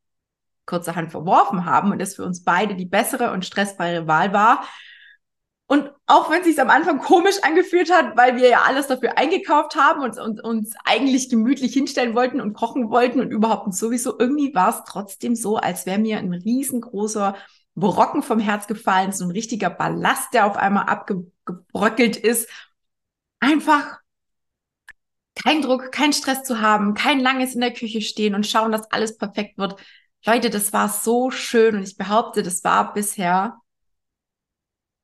kurzerhand 0.65 1.11
verworfen 1.11 1.65
haben 1.65 1.91
und 1.91 2.01
es 2.01 2.15
für 2.15 2.23
uns 2.23 2.43
beide 2.43 2.75
die 2.75 2.85
bessere 2.85 3.31
und 3.31 3.45
stressfreie 3.45 4.07
Wahl 4.07 4.31
war. 4.31 4.63
Und 5.71 5.89
auch 6.05 6.29
wenn 6.29 6.41
es 6.41 6.47
sich 6.47 6.59
am 6.59 6.69
Anfang 6.69 6.99
komisch 6.99 7.37
angefühlt 7.43 7.89
hat, 7.93 8.17
weil 8.17 8.35
wir 8.35 8.49
ja 8.49 8.63
alles 8.63 8.87
dafür 8.87 9.17
eingekauft 9.17 9.77
haben 9.77 10.01
und, 10.01 10.19
und 10.19 10.43
uns 10.43 10.75
eigentlich 10.83 11.29
gemütlich 11.29 11.71
hinstellen 11.71 12.13
wollten 12.13 12.41
und 12.41 12.51
kochen 12.51 12.89
wollten 12.89 13.21
und 13.21 13.31
überhaupt 13.31 13.73
sowieso, 13.73 14.19
irgendwie 14.19 14.53
war 14.53 14.71
es 14.71 14.83
trotzdem 14.85 15.33
so, 15.33 15.55
als 15.55 15.85
wäre 15.85 15.97
mir 15.97 16.17
ein 16.17 16.33
riesengroßer 16.33 17.37
Brocken 17.73 18.21
vom 18.21 18.39
Herz 18.39 18.67
gefallen, 18.67 19.13
so 19.13 19.23
ein 19.23 19.31
richtiger 19.31 19.69
Ballast, 19.69 20.33
der 20.33 20.45
auf 20.45 20.57
einmal 20.57 20.87
abgebröckelt 20.89 22.17
ist. 22.17 22.49
Einfach 23.39 24.01
kein 25.41 25.61
Druck, 25.61 25.93
kein 25.93 26.11
Stress 26.11 26.43
zu 26.43 26.59
haben, 26.59 26.95
kein 26.95 27.21
langes 27.21 27.55
in 27.55 27.61
der 27.61 27.71
Küche 27.71 28.01
stehen 28.01 28.35
und 28.35 28.45
schauen, 28.45 28.73
dass 28.73 28.91
alles 28.91 29.17
perfekt 29.17 29.57
wird. 29.57 29.81
Leute, 30.25 30.49
das 30.49 30.73
war 30.73 30.89
so 30.89 31.31
schön 31.31 31.77
und 31.77 31.83
ich 31.83 31.95
behaupte, 31.95 32.43
das 32.43 32.61
war 32.65 32.93
bisher 32.93 33.60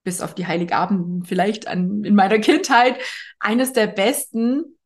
bis 0.08 0.22
auf 0.22 0.34
die 0.34 0.48
Heiligabend 0.48 1.28
vielleicht 1.28 1.68
an, 1.68 2.06
in 2.06 2.16
meiner 2.16 2.40
Kindheit, 2.40 2.98
eines 3.40 3.74
der 3.74 3.88
besten 3.88 4.78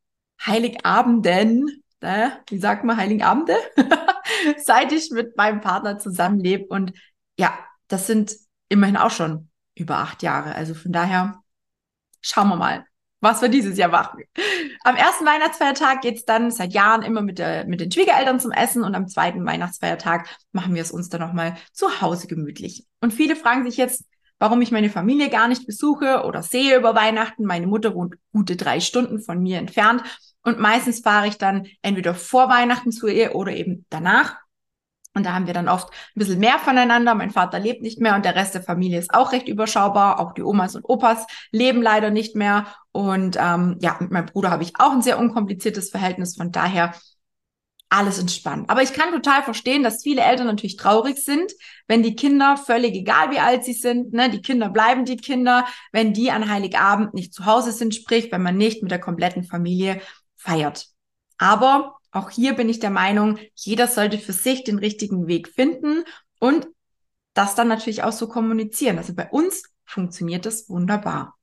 Heiligabenden, 0.43 1.83
äh, 1.99 2.29
wie 2.49 2.57
sagt 2.57 2.83
man, 2.85 2.97
Heiligabende, 2.97 3.55
seit 4.65 4.91
ich 4.91 5.11
mit 5.11 5.37
meinem 5.37 5.61
Partner 5.61 5.99
zusammenlebe. 5.99 6.65
Und 6.65 6.93
ja, 7.37 7.55
das 7.87 8.07
sind 8.07 8.35
immerhin 8.67 8.97
auch 8.97 9.11
schon 9.11 9.51
über 9.75 9.99
acht 9.99 10.23
Jahre. 10.23 10.55
Also 10.55 10.73
von 10.73 10.91
daher 10.91 11.39
schauen 12.21 12.49
wir 12.49 12.55
mal, 12.55 12.83
was 13.19 13.43
wir 13.43 13.49
dieses 13.49 13.77
Jahr 13.77 13.89
machen. 13.89 14.23
Am 14.83 14.95
ersten 14.95 15.27
Weihnachtsfeiertag 15.27 16.01
geht's 16.01 16.25
dann 16.25 16.49
seit 16.49 16.73
Jahren 16.73 17.03
immer 17.03 17.21
mit, 17.21 17.37
der, 17.37 17.67
mit 17.67 17.79
den 17.79 17.91
Schwiegereltern 17.91 18.39
zum 18.39 18.51
Essen 18.51 18.83
und 18.83 18.95
am 18.95 19.07
zweiten 19.07 19.45
Weihnachtsfeiertag 19.45 20.27
machen 20.51 20.73
wir 20.73 20.81
es 20.81 20.89
uns 20.89 21.09
dann 21.09 21.21
nochmal 21.21 21.57
zu 21.73 22.01
Hause 22.01 22.25
gemütlich. 22.25 22.87
Und 23.01 23.13
viele 23.13 23.35
fragen 23.35 23.63
sich 23.65 23.77
jetzt, 23.77 24.05
warum 24.41 24.59
ich 24.63 24.71
meine 24.71 24.89
Familie 24.89 25.29
gar 25.29 25.47
nicht 25.47 25.67
besuche 25.67 26.23
oder 26.25 26.41
sehe 26.41 26.75
über 26.75 26.95
Weihnachten. 26.95 27.45
Meine 27.45 27.67
Mutter 27.67 27.93
wohnt 27.93 28.15
gute 28.33 28.55
drei 28.55 28.79
Stunden 28.79 29.21
von 29.21 29.39
mir 29.39 29.59
entfernt 29.59 30.01
und 30.41 30.59
meistens 30.59 31.01
fahre 31.01 31.27
ich 31.27 31.37
dann 31.37 31.67
entweder 31.83 32.15
vor 32.15 32.49
Weihnachten 32.49 32.91
zu 32.91 33.07
ihr 33.07 33.35
oder 33.35 33.53
eben 33.53 33.85
danach. 33.91 34.37
Und 35.13 35.27
da 35.27 35.33
haben 35.33 35.45
wir 35.45 35.53
dann 35.53 35.69
oft 35.69 35.91
ein 35.91 36.19
bisschen 36.19 36.39
mehr 36.39 36.57
voneinander. 36.57 37.13
Mein 37.13 37.29
Vater 37.29 37.59
lebt 37.59 37.83
nicht 37.83 37.99
mehr 37.99 38.15
und 38.15 38.25
der 38.25 38.35
Rest 38.35 38.55
der 38.55 38.63
Familie 38.63 38.97
ist 38.97 39.13
auch 39.13 39.31
recht 39.31 39.47
überschaubar. 39.47 40.19
Auch 40.19 40.33
die 40.33 40.41
Omas 40.41 40.75
und 40.75 40.85
Opas 40.85 41.27
leben 41.51 41.83
leider 41.83 42.09
nicht 42.09 42.35
mehr. 42.35 42.65
Und 42.91 43.37
ähm, 43.39 43.77
ja, 43.79 43.97
mit 43.99 44.09
meinem 44.09 44.25
Bruder 44.25 44.49
habe 44.49 44.63
ich 44.63 44.73
auch 44.79 44.91
ein 44.91 45.03
sehr 45.03 45.19
unkompliziertes 45.19 45.91
Verhältnis. 45.91 46.35
Von 46.35 46.51
daher 46.51 46.95
alles 47.91 48.19
entspannt. 48.19 48.69
Aber 48.69 48.81
ich 48.81 48.93
kann 48.93 49.11
total 49.11 49.43
verstehen, 49.43 49.83
dass 49.83 50.01
viele 50.01 50.21
Eltern 50.21 50.47
natürlich 50.47 50.77
traurig 50.77 51.17
sind, 51.17 51.51
wenn 51.87 52.03
die 52.03 52.15
Kinder, 52.15 52.55
völlig 52.55 52.95
egal 52.95 53.31
wie 53.31 53.39
alt 53.39 53.65
sie 53.65 53.73
sind, 53.73 54.13
ne, 54.13 54.29
die 54.29 54.41
Kinder 54.41 54.69
bleiben 54.69 55.03
die 55.03 55.17
Kinder, 55.17 55.67
wenn 55.91 56.13
die 56.13 56.31
an 56.31 56.49
Heiligabend 56.49 57.13
nicht 57.13 57.33
zu 57.33 57.45
Hause 57.45 57.73
sind, 57.73 57.93
sprich, 57.93 58.31
wenn 58.31 58.41
man 58.41 58.55
nicht 58.55 58.81
mit 58.81 58.91
der 58.91 58.99
kompletten 58.99 59.43
Familie 59.43 60.01
feiert. 60.37 60.87
Aber 61.37 61.97
auch 62.11 62.29
hier 62.29 62.53
bin 62.53 62.69
ich 62.69 62.79
der 62.79 62.91
Meinung, 62.91 63.37
jeder 63.55 63.87
sollte 63.87 64.17
für 64.17 64.33
sich 64.33 64.63
den 64.63 64.79
richtigen 64.79 65.27
Weg 65.27 65.49
finden 65.49 66.05
und 66.39 66.67
das 67.33 67.55
dann 67.55 67.67
natürlich 67.67 68.03
auch 68.03 68.13
so 68.13 68.27
kommunizieren. 68.27 68.99
Also 68.99 69.13
bei 69.13 69.29
uns 69.29 69.63
funktioniert 69.85 70.45
das 70.45 70.69
wunderbar. 70.69 71.37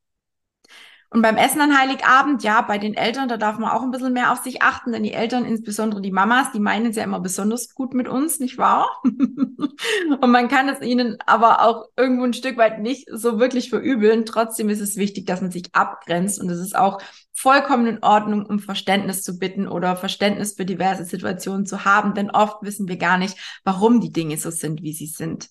Und 1.10 1.22
beim 1.22 1.38
Essen 1.38 1.62
an 1.62 1.78
Heiligabend, 1.78 2.42
ja, 2.42 2.60
bei 2.60 2.76
den 2.76 2.92
Eltern, 2.92 3.28
da 3.28 3.38
darf 3.38 3.58
man 3.58 3.70
auch 3.70 3.82
ein 3.82 3.90
bisschen 3.90 4.12
mehr 4.12 4.30
auf 4.30 4.42
sich 4.42 4.60
achten, 4.60 4.92
denn 4.92 5.02
die 5.02 5.14
Eltern, 5.14 5.46
insbesondere 5.46 6.02
die 6.02 6.10
Mamas, 6.10 6.52
die 6.52 6.60
meinen 6.60 6.86
es 6.86 6.96
ja 6.96 7.04
immer 7.04 7.20
besonders 7.20 7.74
gut 7.74 7.94
mit 7.94 8.08
uns, 8.08 8.40
nicht 8.40 8.58
wahr? 8.58 8.90
und 9.04 10.30
man 10.30 10.48
kann 10.48 10.68
es 10.68 10.82
ihnen 10.82 11.16
aber 11.24 11.66
auch 11.66 11.86
irgendwo 11.96 12.24
ein 12.24 12.34
Stück 12.34 12.58
weit 12.58 12.80
nicht 12.80 13.08
so 13.10 13.38
wirklich 13.38 13.70
verübeln. 13.70 14.26
Trotzdem 14.26 14.68
ist 14.68 14.80
es 14.80 14.96
wichtig, 14.96 15.24
dass 15.24 15.40
man 15.40 15.50
sich 15.50 15.74
abgrenzt 15.74 16.40
und 16.42 16.50
es 16.50 16.58
ist 16.58 16.76
auch 16.76 17.00
vollkommen 17.32 17.86
in 17.86 18.02
Ordnung, 18.02 18.44
um 18.44 18.58
Verständnis 18.58 19.22
zu 19.22 19.38
bitten 19.38 19.66
oder 19.66 19.96
Verständnis 19.96 20.54
für 20.54 20.66
diverse 20.66 21.04
Situationen 21.04 21.64
zu 21.64 21.86
haben, 21.86 22.12
denn 22.12 22.30
oft 22.30 22.62
wissen 22.62 22.86
wir 22.86 22.98
gar 22.98 23.16
nicht, 23.16 23.36
warum 23.64 24.00
die 24.00 24.12
Dinge 24.12 24.36
so 24.36 24.50
sind, 24.50 24.82
wie 24.82 24.92
sie 24.92 25.06
sind. 25.06 25.48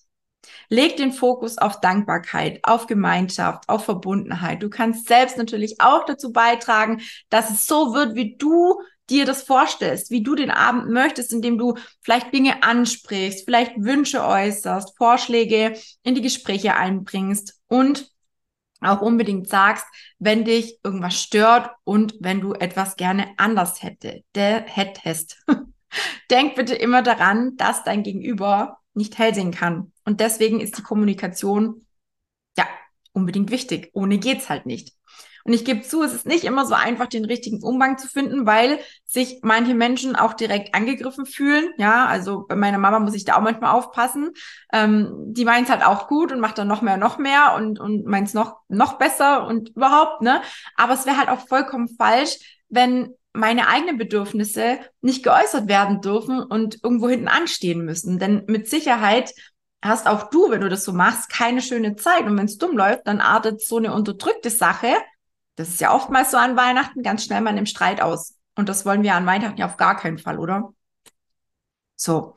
Leg 0.68 0.96
den 0.96 1.12
Fokus 1.12 1.58
auf 1.58 1.80
Dankbarkeit, 1.80 2.60
auf 2.62 2.86
Gemeinschaft, 2.86 3.68
auf 3.68 3.84
Verbundenheit. 3.84 4.62
Du 4.62 4.70
kannst 4.70 5.08
selbst 5.08 5.36
natürlich 5.36 5.80
auch 5.80 6.04
dazu 6.04 6.32
beitragen, 6.32 7.00
dass 7.30 7.50
es 7.50 7.66
so 7.66 7.94
wird, 7.94 8.14
wie 8.14 8.36
du 8.36 8.80
dir 9.10 9.24
das 9.24 9.42
vorstellst, 9.42 10.10
wie 10.10 10.22
du 10.22 10.34
den 10.34 10.50
Abend 10.50 10.90
möchtest, 10.90 11.32
indem 11.32 11.58
du 11.58 11.74
vielleicht 12.02 12.32
Dinge 12.32 12.62
ansprichst, 12.62 13.44
vielleicht 13.44 13.72
Wünsche 13.76 14.22
äußerst, 14.24 14.96
Vorschläge 14.96 15.78
in 16.02 16.14
die 16.14 16.22
Gespräche 16.22 16.74
einbringst 16.74 17.60
und 17.68 18.10
auch 18.80 19.00
unbedingt 19.00 19.48
sagst, 19.48 19.86
wenn 20.18 20.44
dich 20.44 20.78
irgendwas 20.84 21.20
stört 21.20 21.70
und 21.84 22.14
wenn 22.20 22.40
du 22.40 22.52
etwas 22.52 22.96
gerne 22.96 23.28
anders 23.36 23.82
hätte, 23.82 24.22
der 24.34 24.60
hättest. 24.62 25.42
Denk 26.30 26.54
bitte 26.54 26.74
immer 26.74 27.02
daran, 27.02 27.56
dass 27.56 27.82
dein 27.82 28.02
Gegenüber 28.02 28.78
nicht 28.94 29.18
hell 29.18 29.34
sehen 29.34 29.52
kann. 29.52 29.92
Und 30.08 30.20
deswegen 30.20 30.60
ist 30.60 30.78
die 30.78 30.82
Kommunikation 30.82 31.84
ja 32.56 32.66
unbedingt 33.12 33.50
wichtig. 33.50 33.90
Ohne 33.92 34.16
geht's 34.16 34.48
halt 34.48 34.64
nicht. 34.64 34.94
Und 35.44 35.52
ich 35.52 35.66
gebe 35.66 35.82
zu, 35.82 36.02
es 36.02 36.14
ist 36.14 36.24
nicht 36.24 36.44
immer 36.44 36.64
so 36.64 36.72
einfach, 36.72 37.08
den 37.08 37.26
richtigen 37.26 37.62
Umgang 37.62 37.98
zu 37.98 38.08
finden, 38.08 38.46
weil 38.46 38.78
sich 39.04 39.40
manche 39.42 39.74
Menschen 39.74 40.16
auch 40.16 40.32
direkt 40.32 40.74
angegriffen 40.74 41.26
fühlen. 41.26 41.74
Ja, 41.76 42.06
also 42.06 42.46
bei 42.48 42.56
meiner 42.56 42.78
Mama 42.78 43.00
muss 43.00 43.12
ich 43.12 43.26
da 43.26 43.36
auch 43.36 43.42
manchmal 43.42 43.74
aufpassen. 43.74 44.30
Ähm, 44.72 45.12
die 45.26 45.44
meint 45.44 45.68
halt 45.68 45.84
auch 45.84 46.08
gut 46.08 46.32
und 46.32 46.40
macht 46.40 46.56
dann 46.56 46.68
noch 46.68 46.80
mehr, 46.80 46.96
noch 46.96 47.18
mehr 47.18 47.54
und, 47.54 47.78
und 47.78 48.06
meint 48.06 48.28
es 48.28 48.34
noch, 48.34 48.60
noch 48.68 48.94
besser 48.94 49.46
und 49.46 49.76
überhaupt, 49.76 50.22
ne? 50.22 50.40
Aber 50.74 50.94
es 50.94 51.04
wäre 51.04 51.18
halt 51.18 51.28
auch 51.28 51.46
vollkommen 51.46 51.90
falsch, 51.98 52.62
wenn 52.70 53.12
meine 53.34 53.68
eigenen 53.68 53.98
Bedürfnisse 53.98 54.78
nicht 55.02 55.22
geäußert 55.22 55.68
werden 55.68 56.00
dürfen 56.00 56.42
und 56.42 56.82
irgendwo 56.82 57.10
hinten 57.10 57.28
anstehen 57.28 57.84
müssen. 57.84 58.18
Denn 58.18 58.44
mit 58.46 58.70
Sicherheit 58.70 59.34
hast 59.82 60.06
auch 60.06 60.30
du, 60.30 60.50
wenn 60.50 60.60
du 60.60 60.68
das 60.68 60.84
so 60.84 60.92
machst, 60.92 61.30
keine 61.30 61.62
schöne 61.62 61.96
Zeit. 61.96 62.24
Und 62.26 62.36
wenn 62.36 62.46
es 62.46 62.58
dumm 62.58 62.76
läuft, 62.76 63.06
dann 63.06 63.20
artet 63.20 63.60
so 63.60 63.76
eine 63.76 63.92
unterdrückte 63.92 64.50
Sache, 64.50 64.94
das 65.56 65.68
ist 65.68 65.80
ja 65.80 65.92
oftmals 65.92 66.30
so 66.30 66.36
an 66.36 66.56
Weihnachten, 66.56 67.02
ganz 67.02 67.24
schnell 67.24 67.40
mal 67.40 67.56
im 67.56 67.66
Streit 67.66 68.00
aus. 68.00 68.36
Und 68.54 68.68
das 68.68 68.86
wollen 68.86 69.02
wir 69.02 69.14
an 69.14 69.26
Weihnachten 69.26 69.58
ja 69.58 69.66
auf 69.66 69.76
gar 69.76 69.96
keinen 69.96 70.18
Fall, 70.18 70.38
oder? 70.38 70.72
So. 71.96 72.36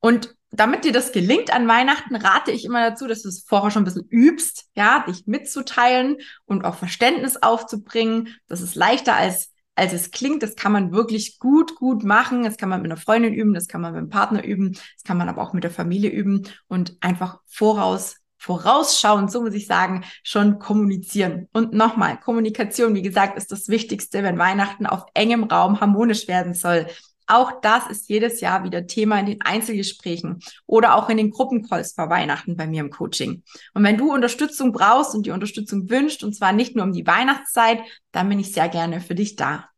Und 0.00 0.34
damit 0.50 0.84
dir 0.84 0.92
das 0.92 1.12
gelingt 1.12 1.52
an 1.52 1.66
Weihnachten, 1.66 2.14
rate 2.14 2.50
ich 2.50 2.64
immer 2.64 2.90
dazu, 2.90 3.06
dass 3.06 3.22
du 3.22 3.28
es 3.28 3.42
vorher 3.46 3.70
schon 3.70 3.82
ein 3.82 3.84
bisschen 3.86 4.08
übst, 4.10 4.66
ja, 4.74 5.04
dich 5.08 5.26
mitzuteilen 5.26 6.18
und 6.44 6.64
auch 6.64 6.74
Verständnis 6.74 7.38
aufzubringen. 7.42 8.36
Das 8.48 8.60
ist 8.60 8.74
leichter 8.74 9.14
als 9.14 9.51
als 9.82 9.92
es 9.92 10.12
klingt. 10.12 10.42
Das 10.44 10.54
kann 10.54 10.70
man 10.70 10.92
wirklich 10.92 11.40
gut, 11.40 11.74
gut 11.74 12.04
machen. 12.04 12.44
Das 12.44 12.56
kann 12.56 12.68
man 12.68 12.80
mit 12.82 12.90
einer 12.90 13.00
Freundin 13.00 13.34
üben, 13.34 13.52
das 13.52 13.66
kann 13.66 13.80
man 13.80 13.92
mit 13.92 13.98
einem 13.98 14.10
Partner 14.10 14.44
üben, 14.44 14.72
das 14.72 15.02
kann 15.04 15.18
man 15.18 15.28
aber 15.28 15.42
auch 15.42 15.52
mit 15.52 15.64
der 15.64 15.72
Familie 15.72 16.10
üben 16.10 16.46
und 16.68 16.96
einfach 17.00 17.40
voraus 17.46 18.16
vorausschauend, 18.38 19.30
so 19.30 19.40
muss 19.40 19.54
ich 19.54 19.68
sagen, 19.68 20.04
schon 20.24 20.58
kommunizieren. 20.58 21.48
Und 21.52 21.74
nochmal, 21.74 22.18
Kommunikation, 22.18 22.92
wie 22.96 23.02
gesagt, 23.02 23.38
ist 23.38 23.52
das 23.52 23.68
Wichtigste, 23.68 24.24
wenn 24.24 24.36
Weihnachten 24.36 24.84
auf 24.84 25.04
engem 25.14 25.44
Raum 25.44 25.80
harmonisch 25.80 26.26
werden 26.26 26.52
soll. 26.52 26.88
Auch 27.28 27.60
das 27.60 27.86
ist 27.86 28.08
jedes 28.08 28.40
Jahr 28.40 28.64
wieder 28.64 28.88
Thema 28.88 29.20
in 29.20 29.26
den 29.26 29.42
Einzelgesprächen 29.42 30.40
oder 30.66 30.96
auch 30.96 31.08
in 31.08 31.18
den 31.18 31.30
Gruppencalls 31.30 31.92
vor 31.92 32.10
Weihnachten 32.10 32.56
bei 32.56 32.66
mir 32.66 32.80
im 32.80 32.90
Coaching. 32.90 33.44
Und 33.74 33.84
wenn 33.84 33.96
du 33.96 34.12
Unterstützung 34.12 34.72
brauchst 34.72 35.14
und 35.14 35.24
die 35.24 35.30
Unterstützung 35.30 35.88
wünscht, 35.88 36.24
und 36.24 36.34
zwar 36.34 36.52
nicht 36.52 36.74
nur 36.74 36.84
um 36.84 36.92
die 36.92 37.06
Weihnachtszeit, 37.06 37.78
dann 38.10 38.28
bin 38.28 38.40
ich 38.40 38.52
sehr 38.52 38.68
gerne 38.68 39.00
für 39.00 39.14
dich 39.14 39.36
da. 39.36 39.68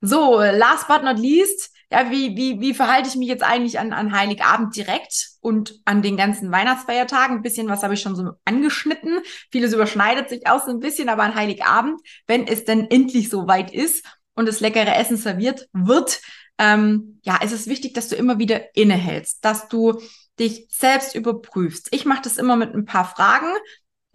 So, 0.00 0.40
last 0.40 0.88
but 0.88 1.02
not 1.02 1.18
least, 1.18 1.70
ja, 1.90 2.10
wie, 2.10 2.36
wie, 2.36 2.60
wie 2.60 2.74
verhalte 2.74 3.08
ich 3.08 3.16
mich 3.16 3.28
jetzt 3.28 3.44
eigentlich 3.44 3.78
an, 3.78 3.92
an 3.92 4.12
Heiligabend 4.12 4.74
direkt 4.74 5.30
und 5.40 5.80
an 5.84 6.02
den 6.02 6.16
ganzen 6.16 6.50
Weihnachtsfeiertagen? 6.50 7.36
Ein 7.36 7.42
bisschen 7.42 7.68
was 7.68 7.82
habe 7.82 7.94
ich 7.94 8.00
schon 8.00 8.16
so 8.16 8.32
angeschnitten. 8.44 9.20
Vieles 9.52 9.72
überschneidet 9.72 10.28
sich 10.28 10.46
auch 10.46 10.64
so 10.64 10.70
ein 10.70 10.80
bisschen, 10.80 11.08
aber 11.08 11.22
an 11.22 11.34
Heiligabend, 11.34 12.00
wenn 12.26 12.46
es 12.46 12.64
denn 12.64 12.90
endlich 12.90 13.28
so 13.28 13.46
weit 13.46 13.72
ist 13.72 14.04
und 14.34 14.46
das 14.46 14.60
leckere 14.60 14.96
Essen 14.96 15.16
serviert 15.16 15.68
wird, 15.72 16.20
ähm, 16.58 17.20
ja, 17.22 17.38
es 17.42 17.52
ist 17.52 17.68
wichtig, 17.68 17.94
dass 17.94 18.08
du 18.08 18.16
immer 18.16 18.38
wieder 18.38 18.74
innehältst, 18.74 19.44
dass 19.44 19.68
du 19.68 20.00
dich 20.38 20.66
selbst 20.70 21.14
überprüfst. 21.14 21.88
Ich 21.92 22.04
mache 22.04 22.22
das 22.22 22.36
immer 22.36 22.56
mit 22.56 22.74
ein 22.74 22.84
paar 22.84 23.04
Fragen, 23.04 23.52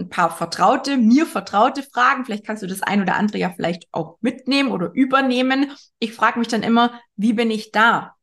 ein 0.02 0.10
paar 0.10 0.36
vertraute, 0.36 0.98
mir 0.98 1.26
vertraute 1.26 1.84
Fragen. 1.84 2.26
Vielleicht 2.26 2.46
kannst 2.46 2.64
du 2.64 2.68
das 2.68 2.82
ein 2.82 3.02
oder 3.02 3.16
andere 3.16 3.38
ja 3.38 3.52
vielleicht 3.52 3.88
auch 3.92 4.18
mitnehmen 4.22 4.72
oder 4.72 4.92
übernehmen. 4.94 5.72
Ich 6.00 6.14
frage 6.14 6.40
mich 6.40 6.48
dann 6.48 6.64
immer, 6.64 7.00
wie 7.16 7.34
bin 7.34 7.52
ich 7.52 7.72
da? 7.72 8.16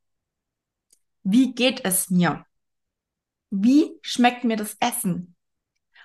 Wie 1.23 1.55
geht 1.55 1.85
es 1.85 2.11
mir? 2.11 2.45
Wie 3.51 3.99
schmeckt 4.03 4.45
mir 4.45 4.57
das 4.57 4.77
Essen? 4.81 5.37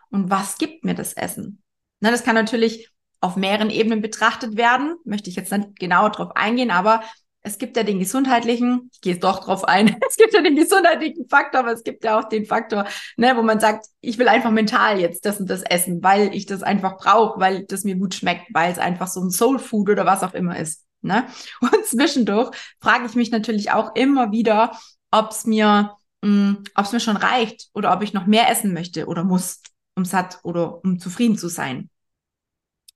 Und 0.10 0.30
was 0.30 0.58
gibt 0.58 0.86
mir 0.86 0.96
das 0.96 1.14
Essen? 1.14 1.64
Na, 2.00 2.12
das 2.12 2.24
kann 2.24 2.36
natürlich 2.36 2.90
auf 3.20 3.36
mehreren 3.36 3.70
Ebenen 3.70 4.02
betrachtet 4.02 4.58
werden. 4.58 4.98
Möchte 5.06 5.30
ich 5.30 5.36
jetzt 5.36 5.52
nicht 5.52 5.80
genauer 5.80 6.12
drauf 6.12 6.36
eingehen, 6.36 6.72
aber 6.72 7.02
es 7.44 7.58
gibt 7.58 7.76
ja 7.76 7.84
den 7.84 8.00
gesundheitlichen, 8.00 8.90
ich 8.94 9.02
gehe 9.02 9.20
doch 9.20 9.44
drauf 9.44 9.66
ein, 9.66 9.98
es 10.10 10.16
gibt 10.16 10.34
ja 10.34 10.42
den 10.42 10.56
gesundheitlichen 10.56 11.28
Faktor, 11.28 11.60
aber 11.60 11.74
es 11.74 11.84
gibt 11.84 12.04
ja 12.04 12.20
auch 12.20 12.30
den 12.30 12.46
Faktor, 12.46 12.86
ne, 13.18 13.34
wo 13.36 13.44
man 13.44 13.60
sagt, 13.60 13.86
ich 14.02 14.18
will 14.18 14.30
einfach 14.30 14.52
mental 14.52 15.00
jetzt 15.00 15.26
das 15.26 15.40
und 15.40 15.50
das 15.50 15.62
essen, 15.62 16.02
weil 16.02 16.34
ich 16.34 16.46
das 16.46 16.64
einfach 16.64 16.98
brauche, 16.98 17.40
weil 17.40 17.66
das 17.66 17.84
mir 17.84 17.96
gut 17.96 18.16
schmeckt, 18.16 18.48
weil 18.54 18.72
es 18.72 18.80
einfach 18.80 19.08
so 19.08 19.22
ein 19.22 19.30
Soul 19.30 19.60
Food 19.60 19.90
oder 19.90 20.06
was 20.06 20.24
auch 20.24 20.34
immer 20.34 20.58
ist. 20.58 20.86
Ne? 21.02 21.28
Und 21.60 21.86
zwischendurch 21.86 22.56
frage 22.80 23.06
ich 23.06 23.16
mich 23.16 23.30
natürlich 23.30 23.72
auch 23.72 23.94
immer 23.96 24.32
wieder, 24.32 24.72
ob 25.12 25.32
es 25.32 25.46
mir, 25.46 25.98
mm, 26.22 26.54
ob 26.76 26.86
es 26.86 26.94
mir 26.94 27.02
schon 27.02 27.18
reicht 27.18 27.68
oder 27.74 27.94
ob 27.94 28.02
ich 28.02 28.14
noch 28.14 28.26
mehr 28.26 28.50
essen 28.50 28.74
möchte 28.74 29.06
oder 29.08 29.26
muss, 29.26 29.62
um 29.96 30.06
satt 30.06 30.40
oder 30.44 30.82
um 30.84 31.00
zufrieden 31.00 31.38
zu 31.38 31.50
sein. 31.50 31.90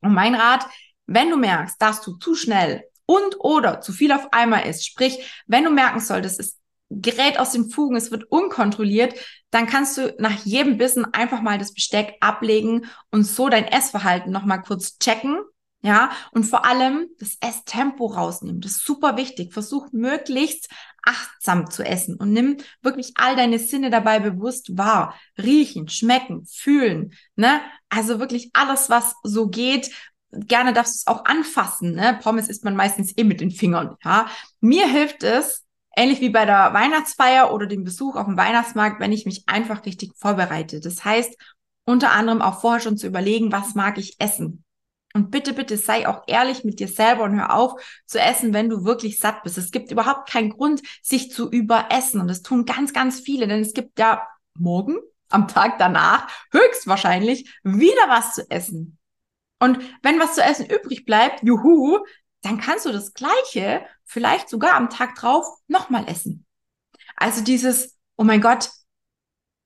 Und 0.01 0.13
mein 0.13 0.35
Rat, 0.35 0.65
wenn 1.05 1.29
du 1.29 1.35
merkst, 1.35 1.81
dass 1.81 2.01
du 2.01 2.13
zu 2.13 2.33
schnell 2.33 2.83
und 3.07 3.39
oder 3.39 3.81
zu 3.81 3.91
viel 3.91 4.11
auf 4.11 4.31
einmal 4.31 4.67
isst, 4.67 4.85
sprich, 4.85 5.43
wenn 5.47 5.63
du 5.63 5.71
merken 5.71 5.99
solltest, 5.99 6.39
es 6.39 6.59
gerät 6.89 7.39
aus 7.39 7.51
den 7.51 7.69
Fugen, 7.69 7.95
es 7.95 8.11
wird 8.11 8.25
unkontrolliert, 8.31 9.15
dann 9.49 9.65
kannst 9.65 9.97
du 9.97 10.15
nach 10.19 10.45
jedem 10.45 10.77
Bissen 10.77 11.11
einfach 11.13 11.41
mal 11.41 11.57
das 11.57 11.73
Besteck 11.73 12.15
ablegen 12.19 12.85
und 13.11 13.23
so 13.23 13.49
dein 13.49 13.65
Essverhalten 13.65 14.31
nochmal 14.31 14.61
kurz 14.61 14.99
checken. 14.99 15.39
Ja, 15.83 16.09
und 16.31 16.43
vor 16.43 16.65
allem 16.65 17.07
das 17.19 17.37
Esstempo 17.39 18.07
rausnehmen. 18.07 18.61
Das 18.61 18.71
ist 18.71 18.85
super 18.85 19.15
wichtig. 19.15 19.53
Versuch 19.53 19.91
möglichst 19.91 20.69
achtsam 21.03 21.69
zu 21.69 21.83
essen 21.83 22.15
und 22.15 22.33
nimm 22.33 22.57
wirklich 22.81 23.13
all 23.15 23.35
deine 23.35 23.59
Sinne 23.59 23.91
dabei 23.91 24.19
bewusst 24.19 24.75
wahr. 24.75 25.13
Riechen, 25.37 25.87
schmecken, 25.87 26.45
fühlen, 26.45 27.13
ne? 27.35 27.61
Also 27.89 28.19
wirklich 28.19 28.49
alles, 28.53 28.89
was 28.89 29.15
so 29.23 29.47
geht. 29.47 29.91
Gerne 30.31 30.73
darfst 30.73 30.93
du 30.93 30.97
es 30.97 31.07
auch 31.07 31.25
anfassen, 31.25 31.93
ne? 31.93 32.19
Pommes 32.21 32.49
isst 32.49 32.63
man 32.63 32.75
meistens 32.75 33.17
eh 33.17 33.23
mit 33.23 33.39
den 33.39 33.51
Fingern, 33.51 33.95
ja? 34.03 34.27
Mir 34.59 34.87
hilft 34.87 35.23
es, 35.23 35.65
ähnlich 35.95 36.21
wie 36.21 36.29
bei 36.29 36.45
der 36.45 36.73
Weihnachtsfeier 36.73 37.53
oder 37.53 37.65
dem 37.65 37.83
Besuch 37.83 38.15
auf 38.15 38.25
dem 38.25 38.37
Weihnachtsmarkt, 38.37 38.99
wenn 38.99 39.11
ich 39.11 39.25
mich 39.25 39.43
einfach 39.47 39.85
richtig 39.85 40.11
vorbereite. 40.17 40.79
Das 40.79 41.03
heißt, 41.05 41.35
unter 41.85 42.11
anderem 42.11 42.41
auch 42.41 42.59
vorher 42.59 42.81
schon 42.81 42.97
zu 42.97 43.07
überlegen, 43.07 43.51
was 43.51 43.73
mag 43.73 43.97
ich 43.97 44.19
essen? 44.19 44.63
Und 45.13 45.31
bitte, 45.31 45.53
bitte 45.53 45.77
sei 45.77 46.07
auch 46.07 46.23
ehrlich 46.27 46.63
mit 46.63 46.79
dir 46.79 46.87
selber 46.87 47.23
und 47.23 47.35
hör 47.35 47.53
auf 47.53 47.81
zu 48.05 48.19
essen, 48.19 48.53
wenn 48.53 48.69
du 48.69 48.83
wirklich 48.83 49.19
satt 49.19 49.41
bist. 49.43 49.57
Es 49.57 49.71
gibt 49.71 49.91
überhaupt 49.91 50.29
keinen 50.29 50.51
Grund, 50.51 50.81
sich 51.01 51.31
zu 51.31 51.49
überessen. 51.49 52.21
Und 52.21 52.27
das 52.27 52.43
tun 52.43 52.65
ganz, 52.65 52.93
ganz 52.93 53.19
viele, 53.19 53.47
denn 53.47 53.61
es 53.61 53.73
gibt 53.73 53.97
ja 53.97 54.27
morgen, 54.53 54.97
am 55.29 55.47
Tag 55.47 55.79
danach, 55.79 56.27
höchstwahrscheinlich 56.51 57.59
wieder 57.63 58.07
was 58.07 58.33
zu 58.33 58.49
essen. 58.51 58.96
Und 59.59 59.79
wenn 60.03 60.19
was 60.19 60.35
zu 60.35 60.41
essen 60.41 60.65
übrig 60.65 61.05
bleibt, 61.05 61.43
juhu, 61.43 61.99
dann 62.41 62.59
kannst 62.59 62.85
du 62.85 62.91
das 62.91 63.13
Gleiche 63.13 63.85
vielleicht 64.05 64.49
sogar 64.49 64.75
am 64.75 64.89
Tag 64.89 65.15
drauf 65.15 65.45
nochmal 65.67 66.07
essen. 66.07 66.45
Also 67.15 67.43
dieses, 67.43 67.97
oh 68.15 68.23
mein 68.23 68.41
Gott, 68.41 68.69